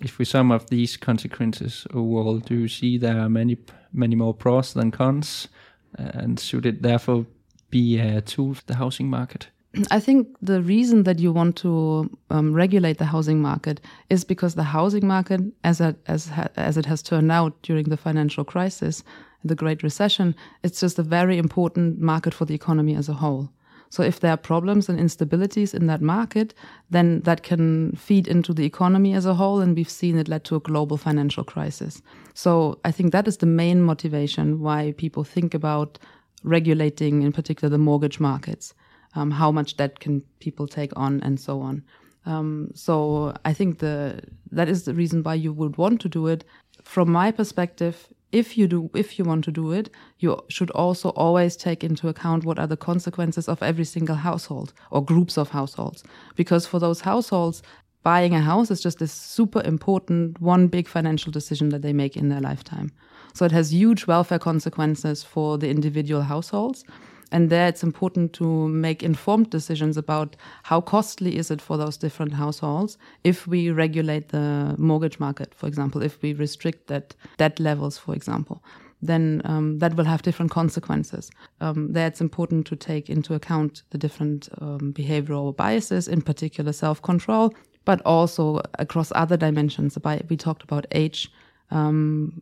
if 0.00 0.18
we 0.18 0.24
sum 0.24 0.52
up 0.52 0.68
these 0.70 0.96
consequences 0.96 1.86
overall, 1.92 2.38
do 2.38 2.54
you 2.54 2.68
see 2.68 2.98
there 2.98 3.20
are 3.20 3.28
many 3.28 3.58
many 3.92 4.14
more 4.14 4.34
pros 4.34 4.72
than 4.72 4.90
cons, 4.90 5.48
and 5.94 6.38
should 6.38 6.66
it 6.66 6.82
therefore 6.82 7.26
be 7.70 7.98
a 7.98 8.20
tool 8.20 8.54
for 8.54 8.64
the 8.66 8.76
housing 8.76 9.08
market? 9.08 9.48
I 9.90 10.00
think 10.00 10.28
the 10.42 10.62
reason 10.62 11.04
that 11.04 11.18
you 11.18 11.32
want 11.32 11.56
to 11.56 12.10
um, 12.30 12.52
regulate 12.52 12.98
the 12.98 13.04
housing 13.04 13.40
market 13.40 13.80
is 14.10 14.24
because 14.24 14.54
the 14.54 14.62
housing 14.62 15.06
market, 15.06 15.40
as 15.64 15.80
it, 15.80 15.96
as 16.06 16.30
as 16.56 16.76
it 16.76 16.86
has 16.86 17.02
turned 17.02 17.32
out 17.32 17.60
during 17.62 17.84
the 17.88 17.96
financial 17.96 18.44
crisis, 18.44 19.02
and 19.42 19.50
the 19.50 19.54
Great 19.54 19.82
Recession, 19.82 20.34
it's 20.62 20.80
just 20.80 20.98
a 20.98 21.02
very 21.02 21.38
important 21.38 22.00
market 22.00 22.34
for 22.34 22.44
the 22.44 22.54
economy 22.54 22.94
as 22.94 23.08
a 23.08 23.14
whole. 23.14 23.50
So 23.90 24.02
if 24.02 24.20
there 24.20 24.32
are 24.32 24.36
problems 24.36 24.88
and 24.88 24.98
instabilities 24.98 25.74
in 25.74 25.86
that 25.86 26.02
market, 26.02 26.52
then 26.90 27.20
that 27.20 27.42
can 27.42 27.92
feed 27.92 28.28
into 28.28 28.52
the 28.52 28.66
economy 28.66 29.14
as 29.14 29.24
a 29.24 29.34
whole. 29.34 29.60
And 29.60 29.74
we've 29.74 29.88
seen 29.88 30.18
it 30.18 30.28
led 30.28 30.44
to 30.44 30.56
a 30.56 30.60
global 30.60 30.98
financial 30.98 31.42
crisis. 31.42 32.02
So 32.34 32.78
I 32.84 32.90
think 32.90 33.12
that 33.12 33.26
is 33.26 33.38
the 33.38 33.46
main 33.46 33.80
motivation 33.80 34.60
why 34.60 34.92
people 34.98 35.24
think 35.24 35.54
about 35.54 35.98
regulating, 36.44 37.22
in 37.22 37.32
particular, 37.32 37.70
the 37.70 37.78
mortgage 37.78 38.20
markets. 38.20 38.74
Um, 39.14 39.30
how 39.30 39.50
much 39.50 39.76
debt 39.76 40.00
can 40.00 40.22
people 40.38 40.66
take 40.66 40.92
on 40.94 41.20
and 41.22 41.40
so 41.40 41.60
on. 41.60 41.82
Um, 42.26 42.70
so 42.74 43.34
I 43.44 43.54
think 43.54 43.78
the 43.78 44.20
that 44.52 44.68
is 44.68 44.84
the 44.84 44.94
reason 44.94 45.22
why 45.22 45.34
you 45.34 45.52
would 45.52 45.78
want 45.78 46.00
to 46.02 46.08
do 46.08 46.26
it. 46.26 46.44
From 46.84 47.10
my 47.10 47.30
perspective, 47.30 48.08
if 48.32 48.58
you 48.58 48.68
do 48.68 48.90
if 48.94 49.18
you 49.18 49.24
want 49.24 49.44
to 49.44 49.50
do 49.50 49.72
it 49.72 49.90
you 50.18 50.38
should 50.48 50.70
also 50.70 51.10
always 51.10 51.56
take 51.56 51.82
into 51.82 52.08
account 52.08 52.44
what 52.44 52.58
are 52.58 52.66
the 52.66 52.76
consequences 52.76 53.48
of 53.48 53.62
every 53.62 53.84
single 53.84 54.16
household 54.16 54.72
or 54.90 55.04
groups 55.04 55.38
of 55.38 55.48
households 55.48 56.04
because 56.36 56.66
for 56.66 56.78
those 56.78 57.00
households 57.00 57.62
buying 58.02 58.34
a 58.34 58.40
house 58.40 58.70
is 58.70 58.82
just 58.82 58.98
this 58.98 59.12
super 59.12 59.62
important 59.64 60.38
one 60.40 60.66
big 60.66 60.86
financial 60.86 61.32
decision 61.32 61.70
that 61.70 61.82
they 61.82 61.92
make 61.92 62.16
in 62.16 62.28
their 62.28 62.40
lifetime 62.40 62.92
so 63.32 63.46
it 63.46 63.52
has 63.52 63.72
huge 63.72 64.06
welfare 64.06 64.38
consequences 64.38 65.22
for 65.22 65.56
the 65.56 65.70
individual 65.70 66.22
households 66.22 66.84
and 67.30 67.50
there 67.50 67.68
it's 67.68 67.82
important 67.82 68.32
to 68.34 68.68
make 68.68 69.02
informed 69.02 69.50
decisions 69.50 69.96
about 69.96 70.36
how 70.62 70.80
costly 70.80 71.36
is 71.36 71.50
it 71.50 71.60
for 71.60 71.76
those 71.76 71.96
different 71.96 72.32
households 72.32 72.98
if 73.24 73.46
we 73.46 73.70
regulate 73.70 74.28
the 74.28 74.74
mortgage 74.78 75.20
market, 75.20 75.54
for 75.54 75.66
example, 75.66 76.02
if 76.02 76.20
we 76.22 76.32
restrict 76.32 76.86
that 76.86 77.14
debt 77.36 77.60
levels, 77.60 77.98
for 77.98 78.14
example. 78.14 78.62
Then 79.00 79.42
um, 79.44 79.78
that 79.78 79.94
will 79.94 80.06
have 80.06 80.22
different 80.22 80.50
consequences. 80.50 81.30
Um, 81.60 81.92
there, 81.92 82.08
it's 82.08 82.20
important 82.20 82.66
to 82.66 82.76
take 82.76 83.08
into 83.08 83.34
account 83.34 83.82
the 83.90 83.98
different 83.98 84.48
um, 84.60 84.92
behavioral 84.92 85.56
biases, 85.56 86.08
in 86.08 86.20
particular 86.20 86.72
self 86.72 87.00
control, 87.02 87.54
but 87.84 88.00
also 88.04 88.60
across 88.78 89.12
other 89.14 89.36
dimensions. 89.36 89.96
By 89.98 90.22
we 90.28 90.36
talked 90.36 90.64
about 90.64 90.86
age, 90.90 91.30
um, 91.70 92.32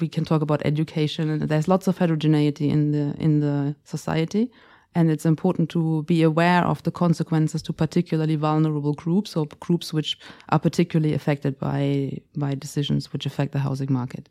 we 0.00 0.08
can 0.08 0.24
talk 0.24 0.42
about 0.42 0.62
education, 0.64 1.30
and 1.30 1.42
there's 1.42 1.68
lots 1.68 1.88
of 1.88 1.98
heterogeneity 1.98 2.68
in 2.68 2.92
the 2.92 3.14
in 3.18 3.40
the 3.40 3.74
society, 3.84 4.50
and 4.94 5.10
it's 5.10 5.26
important 5.26 5.70
to 5.70 6.02
be 6.04 6.22
aware 6.22 6.64
of 6.64 6.82
the 6.82 6.90
consequences 6.90 7.62
to 7.62 7.72
particularly 7.72 8.36
vulnerable 8.36 8.94
groups 8.94 9.36
or 9.36 9.46
groups 9.60 9.92
which 9.92 10.18
are 10.48 10.58
particularly 10.58 11.14
affected 11.14 11.58
by 11.58 12.18
by 12.36 12.54
decisions 12.54 13.12
which 13.12 13.26
affect 13.26 13.52
the 13.52 13.58
housing 13.58 13.92
market. 13.92 14.28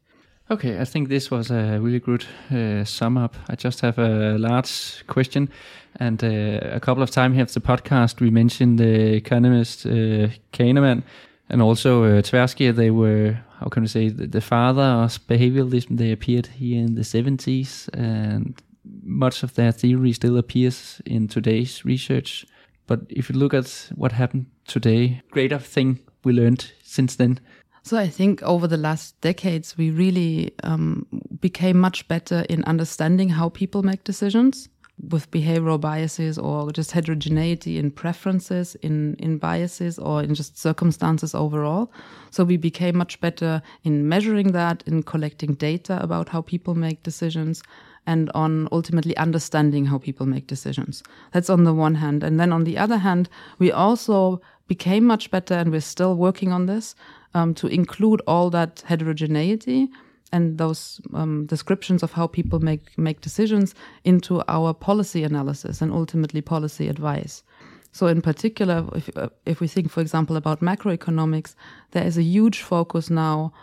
Okay, 0.51 0.79
I 0.79 0.85
think 0.85 1.09
this 1.09 1.31
was 1.31 1.49
a 1.49 1.79
really 1.81 1.99
good 1.99 2.23
uh, 2.51 2.83
sum 2.83 3.17
up. 3.17 3.35
I 3.49 3.55
just 3.55 3.81
have 3.81 3.97
a 3.97 4.37
large 4.37 5.03
question, 5.07 5.49
and 5.95 6.23
uh, 6.23 6.59
a 6.71 6.79
couple 6.79 7.01
of 7.01 7.09
times 7.09 7.33
here 7.33 7.43
of 7.43 7.53
the 7.53 7.61
podcast 7.61 8.21
we 8.21 8.29
mentioned 8.29 8.77
the 8.77 9.15
economist 9.15 9.87
uh, 9.87 10.29
Kahneman 10.53 11.01
and 11.49 11.61
also 11.61 12.03
uh, 12.03 12.21
Tversky. 12.21 12.75
They 12.75 12.91
were 12.91 13.37
how 13.59 13.67
can 13.67 13.83
we 13.83 13.87
say 13.87 14.09
the, 14.09 14.27
the 14.27 14.41
father 14.41 14.81
of 14.81 15.19
behavioralism. 15.27 15.97
They 15.97 16.11
appeared 16.11 16.47
here 16.47 16.83
in 16.83 16.95
the 16.95 17.03
seventies, 17.03 17.89
and 17.93 18.61
much 19.03 19.43
of 19.43 19.55
their 19.55 19.71
theory 19.71 20.13
still 20.13 20.37
appears 20.37 21.01
in 21.05 21.27
today's 21.27 21.85
research. 21.85 22.45
But 22.87 23.01
if 23.09 23.29
you 23.29 23.35
look 23.35 23.53
at 23.53 23.89
what 23.95 24.11
happened 24.11 24.45
today, 24.67 25.21
greater 25.31 25.59
thing 25.59 25.99
we 26.23 26.33
learned 26.33 26.71
since 26.83 27.15
then 27.15 27.39
so 27.85 27.97
I 27.97 28.07
think 28.07 28.41
over 28.41 28.65
the 28.65 28.77
last 28.77 29.21
decades, 29.21 29.77
we 29.77 29.91
really 29.91 30.55
um, 30.63 31.05
became 31.39 31.77
much 31.77 32.07
better 32.07 32.43
in 32.49 32.63
understanding 32.63 33.29
how 33.29 33.49
people 33.49 33.83
make 33.83 34.03
decisions 34.03 34.69
with 34.97 35.29
behavioral 35.29 35.79
biases 35.79 36.37
or 36.37 36.71
just 36.71 36.91
heterogeneity 36.91 37.77
in 37.77 37.91
preferences, 37.91 38.75
in, 38.75 39.15
in 39.15 39.37
biases, 39.37 39.99
or 39.99 40.23
in 40.23 40.33
just 40.33 40.57
circumstances 40.57 41.35
overall. 41.35 41.91
So 42.31 42.43
we 42.43 42.57
became 42.57 42.97
much 42.97 43.19
better 43.19 43.61
in 43.83 44.07
measuring 44.07 44.53
that, 44.53 44.83
in 44.85 45.03
collecting 45.03 45.55
data 45.55 46.01
about 46.01 46.29
how 46.29 46.41
people 46.41 46.75
make 46.75 47.03
decisions, 47.03 47.61
and 48.07 48.31
on 48.33 48.69
ultimately 48.71 49.17
understanding 49.17 49.85
how 49.85 49.97
people 49.97 50.25
make 50.25 50.47
decisions. 50.47 51.03
That's 51.33 51.49
on 51.49 51.65
the 51.65 51.73
one 51.73 51.95
hand. 51.95 52.23
And 52.23 52.39
then 52.39 52.53
on 52.53 52.63
the 52.63 52.77
other 52.77 52.97
hand, 52.97 53.29
we 53.59 53.71
also 53.71 54.41
became 54.67 55.05
much 55.05 55.29
better, 55.29 55.55
and 55.55 55.71
we're 55.71 55.81
still 55.81 56.15
working 56.15 56.53
on 56.53 56.67
this, 56.67 56.95
um, 57.33 57.53
to 57.55 57.67
include 57.67 58.21
all 58.27 58.49
that 58.51 58.83
heterogeneity 58.85 59.89
and 60.35 60.57
those 60.57 60.99
um, 61.13 61.45
descriptions 61.45 62.03
of 62.03 62.11
how 62.11 62.27
people 62.27 62.59
make 62.59 62.97
make 62.97 63.21
decisions 63.21 63.73
into 64.03 64.43
our 64.47 64.73
policy 64.73 65.23
analysis 65.23 65.81
and 65.81 65.91
ultimately 65.93 66.41
policy 66.41 66.89
advice. 66.89 67.43
So, 67.93 68.07
in 68.07 68.21
particular, 68.21 68.85
if 68.93 69.09
uh, 69.15 69.29
if 69.45 69.61
we 69.61 69.67
think, 69.67 69.89
for 69.89 70.01
example, 70.01 70.35
about 70.35 70.59
macroeconomics, 70.59 71.55
there 71.91 72.05
is 72.05 72.17
a 72.17 72.23
huge 72.23 72.59
focus 72.61 73.09
now 73.09 73.53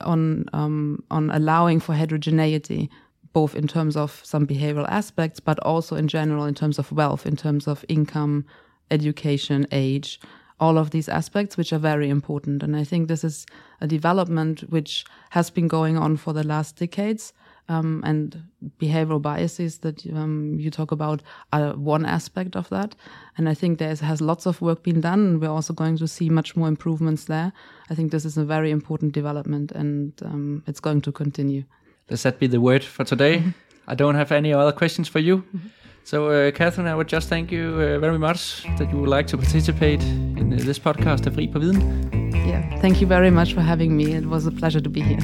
on 0.00 0.46
um, 0.54 1.04
on 1.10 1.30
allowing 1.30 1.80
for 1.80 1.94
heterogeneity, 1.94 2.88
both 3.34 3.54
in 3.54 3.66
terms 3.66 3.94
of 3.96 4.20
some 4.24 4.46
behavioral 4.46 4.88
aspects, 4.88 5.40
but 5.40 5.58
also 5.58 5.96
in 5.96 6.08
general 6.08 6.46
in 6.46 6.54
terms 6.54 6.78
of 6.78 6.92
wealth, 6.92 7.26
in 7.26 7.36
terms 7.36 7.68
of 7.68 7.84
income, 7.88 8.46
education, 8.90 9.66
age, 9.70 10.18
all 10.62 10.78
of 10.78 10.90
these 10.90 11.08
aspects, 11.08 11.56
which 11.56 11.72
are 11.72 11.78
very 11.92 12.08
important. 12.08 12.62
And 12.62 12.76
I 12.76 12.84
think 12.84 13.08
this 13.08 13.24
is 13.24 13.46
a 13.80 13.86
development 13.88 14.60
which 14.70 15.04
has 15.30 15.50
been 15.50 15.66
going 15.66 15.98
on 15.98 16.16
for 16.16 16.32
the 16.32 16.44
last 16.44 16.76
decades. 16.76 17.32
Um, 17.68 18.02
and 18.04 18.42
behavioral 18.80 19.22
biases 19.22 19.78
that 19.78 20.04
um, 20.12 20.56
you 20.58 20.70
talk 20.70 20.90
about 20.92 21.22
are 21.52 21.74
one 21.74 22.04
aspect 22.04 22.56
of 22.56 22.68
that. 22.70 22.94
And 23.36 23.48
I 23.48 23.54
think 23.54 23.78
there 23.78 23.94
has 23.94 24.20
lots 24.20 24.46
of 24.46 24.60
work 24.60 24.82
been 24.82 25.00
done. 25.00 25.20
And 25.26 25.40
we're 25.40 25.56
also 25.58 25.72
going 25.72 25.96
to 25.98 26.08
see 26.08 26.28
much 26.28 26.54
more 26.56 26.68
improvements 26.68 27.24
there. 27.24 27.52
I 27.90 27.94
think 27.94 28.12
this 28.12 28.24
is 28.24 28.36
a 28.36 28.44
very 28.44 28.70
important 28.70 29.12
development 29.12 29.72
and 29.72 30.12
um, 30.24 30.62
it's 30.66 30.80
going 30.80 31.00
to 31.02 31.12
continue. 31.12 31.64
Does 32.08 32.22
that 32.22 32.38
be 32.38 32.46
the 32.46 32.60
word 32.60 32.84
for 32.84 33.04
today? 33.04 33.42
I 33.88 33.94
don't 33.94 34.16
have 34.16 34.32
any 34.32 34.52
other 34.52 34.72
questions 34.72 35.08
for 35.08 35.18
you. 35.18 35.38
Mm-hmm. 35.38 35.81
So, 36.04 36.30
uh, 36.30 36.50
Catherine, 36.50 36.88
I 36.88 36.94
would 36.94 37.08
just 37.08 37.28
thank 37.28 37.52
you 37.52 37.74
uh, 37.74 37.98
very 38.00 38.18
much 38.18 38.64
that 38.78 38.90
you 38.90 38.98
would 38.98 39.08
like 39.08 39.28
to 39.28 39.36
participate 39.36 40.02
in 40.02 40.52
uh, 40.52 40.56
this 40.58 40.78
podcast 40.78 41.26
of 41.26 41.34
Fri 41.34 41.46
på 41.52 41.58
Viden. 41.58 42.10
Yeah, 42.34 42.80
thank 42.80 43.00
you 43.00 43.06
very 43.08 43.30
much 43.30 43.54
for 43.54 43.60
having 43.60 43.96
me. 43.96 44.04
It 44.04 44.26
was 44.26 44.46
a 44.46 44.50
pleasure 44.50 44.80
to 44.80 44.90
be 44.90 45.00
here. 45.00 45.20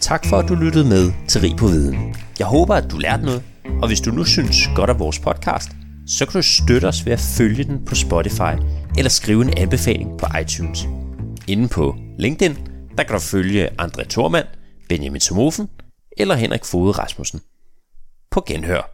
Tak 0.00 0.26
for, 0.26 0.36
at 0.36 0.48
du 0.48 0.54
lyttede 0.54 0.88
med 0.88 1.12
til 1.28 1.40
Rig 1.40 1.56
på 1.56 1.66
Viden. 1.66 2.14
Jeg 2.38 2.46
håber, 2.46 2.74
at 2.74 2.90
du 2.90 2.98
lærte 2.98 3.24
noget, 3.24 3.42
og 3.82 3.88
hvis 3.88 4.00
du 4.00 4.10
nu 4.10 4.24
synes 4.24 4.56
godt 4.76 4.90
af 4.90 4.98
vores 4.98 5.18
podcast, 5.18 5.68
så 6.06 6.26
kan 6.26 6.32
du 6.32 6.42
støtte 6.42 6.86
os 6.86 7.06
ved 7.06 7.12
at 7.12 7.20
følge 7.38 7.64
den 7.64 7.84
på 7.84 7.94
Spotify 7.94 8.54
eller 8.98 9.10
skrive 9.10 9.42
en 9.42 9.58
anbefaling 9.58 10.18
på 10.18 10.26
iTunes. 10.42 10.88
Inden 11.48 11.68
på 11.68 11.96
LinkedIn, 12.18 12.56
der 12.98 13.02
kan 13.04 13.14
du 13.14 13.20
følge 13.20 13.68
André 13.82 14.08
Thormand, 14.08 14.46
Benjamin 14.88 15.20
Somofen 15.20 15.68
eller 16.16 16.34
Henrik 16.34 16.64
Fode 16.64 16.92
Rasmussen 16.92 17.40
på 18.34 18.42
genhør. 18.46 18.93